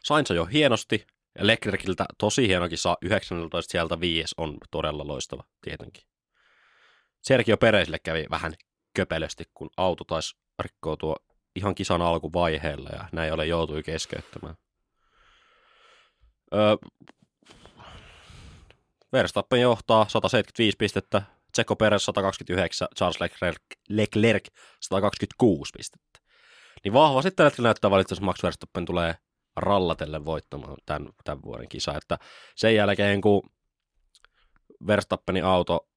Sainz 0.04 0.30
jo 0.30 0.44
hienosti, 0.44 1.06
ja 1.38 1.46
Leclerciltä 1.46 2.04
tosi 2.18 2.48
hieno 2.48 2.68
kisa, 2.68 2.98
19 3.02 3.72
sieltä 3.72 4.00
5 4.00 4.34
on 4.38 4.58
todella 4.70 5.06
loistava 5.06 5.44
tietenkin. 5.60 6.04
Sergio 7.22 7.56
Perezille 7.56 7.98
kävi 7.98 8.26
vähän 8.30 8.54
köpelösti, 8.94 9.44
kun 9.54 9.70
auto 9.76 10.04
taisi 10.04 10.36
rikkoutua 10.58 11.16
ihan 11.56 11.74
kisan 11.74 12.02
alkuvaiheella 12.02 12.90
ja 12.92 13.08
näin 13.12 13.32
ole 13.32 13.46
joutui 13.46 13.82
keskeyttämään. 13.82 14.54
Öö, 16.54 16.76
Verstappen 19.12 19.60
johtaa 19.60 20.08
175 20.08 20.76
pistettä, 20.76 21.22
Tseko 21.52 21.76
Perez 21.76 22.02
129, 22.02 22.88
Charles 22.96 23.20
Leclerc, 23.20 23.62
Leclerc 23.88 24.46
126 24.80 25.72
pistettä. 25.76 26.11
Niin 26.84 26.92
vahva 26.92 27.22
sitten 27.22 27.46
että 27.46 27.62
näyttää 27.62 27.90
valitettavasti 27.90 28.24
Max 28.24 28.42
Verstappen 28.42 28.84
tulee 28.84 29.14
rallatelle 29.56 30.24
voittamaan 30.24 30.76
tämän, 30.86 31.08
tämän 31.24 31.42
vuoden 31.42 31.68
kisa. 31.68 31.94
Että 31.96 32.18
sen 32.56 32.74
jälkeen, 32.74 33.20
kun 33.20 33.50
Verstappenin 34.86 35.44
auto 35.44 35.88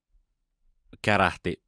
kärähti 1.01 1.63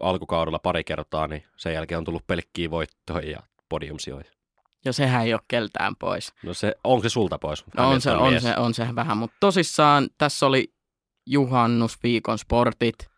alkukaudella 0.00 0.58
pari 0.58 0.84
kertaa, 0.84 1.28
niin 1.28 1.44
sen 1.56 1.74
jälkeen 1.74 1.98
on 1.98 2.04
tullut 2.04 2.26
pelkkiä 2.26 2.70
voittoja 2.70 3.30
ja 3.30 3.40
podiumsijoja. 3.68 4.34
Ja 4.84 4.92
sehän 4.92 5.26
ei 5.26 5.34
ole 5.34 5.40
keltään 5.48 5.96
pois. 5.96 6.32
No 6.42 6.54
se, 6.54 6.74
onko 6.84 7.02
se 7.02 7.08
sulta 7.08 7.38
pois? 7.38 7.64
No 7.76 7.90
on 7.90 8.00
se, 8.00 8.10
on, 8.10 8.30
mies. 8.30 8.42
se, 8.42 8.56
on 8.56 8.74
se 8.74 8.88
vähän, 8.94 9.16
mutta 9.16 9.36
tosissaan 9.40 10.08
tässä 10.18 10.46
oli 10.46 10.74
juhannusviikon 11.26 12.38
sportit. 12.38 13.08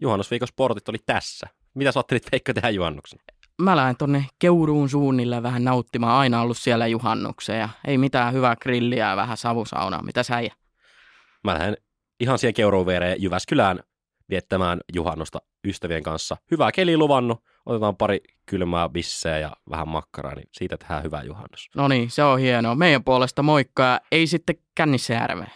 Juhannusviikon 0.00 0.48
sportit 0.48 0.88
oli 0.88 0.98
tässä. 1.06 1.46
Mitä 1.74 1.92
sä 1.92 1.98
ajattelit 1.98 2.32
Veikka 2.32 2.54
tehdä 2.54 2.70
juhannuksen? 2.70 3.20
Mä 3.62 3.76
lähden 3.76 3.96
tonne 3.96 4.26
Keuruun 4.38 4.88
suunnille 4.88 5.42
vähän 5.42 5.64
nauttimaan. 5.64 6.18
Aina 6.18 6.40
ollut 6.40 6.58
siellä 6.58 6.86
juhannuksen 6.86 7.58
ja 7.58 7.68
ei 7.86 7.98
mitään 7.98 8.34
hyvää 8.34 8.56
grilliä 8.56 9.08
ja 9.10 9.16
vähän 9.16 9.36
savusaunaa. 9.36 10.02
Mitä 10.02 10.22
sä 10.22 10.36
äijä? 10.36 10.54
Mä 11.44 11.54
lähden 11.54 11.76
ihan 12.20 12.38
siihen 12.38 12.54
Keuruun 12.54 12.86
viereen 12.86 13.22
Jyväskylään 13.22 13.80
viettämään 14.30 14.80
juhannosta 14.94 15.38
ystävien 15.64 16.02
kanssa. 16.02 16.36
Hyvää 16.50 16.72
keli 16.72 16.96
luvannut. 16.96 17.44
Otetaan 17.66 17.96
pari 17.96 18.20
kylmää 18.46 18.88
bissejä 18.88 19.38
ja 19.38 19.52
vähän 19.70 19.88
makkaraa, 19.88 20.34
niin 20.34 20.48
siitä 20.52 20.76
tehdään 20.76 21.02
hyvä 21.02 21.22
juhannus. 21.22 21.68
No 21.76 21.88
niin, 21.88 22.10
se 22.10 22.22
on 22.22 22.38
hienoa. 22.38 22.74
Meidän 22.74 23.04
puolesta 23.04 23.42
moikka 23.42 23.82
ja 23.82 24.00
ei 24.12 24.26
sitten 24.26 24.56
kännissä 24.74 25.14
järveen. 25.14 25.52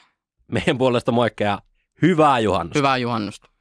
Meidän 0.53 0.79
puolesta 0.79 1.12
moikka 1.12 1.45
ja 1.45 1.59
hyvää 2.03 2.39
juhannusta. 2.39 2.79
Hyvää 2.79 2.97
juhannusta. 2.97 3.52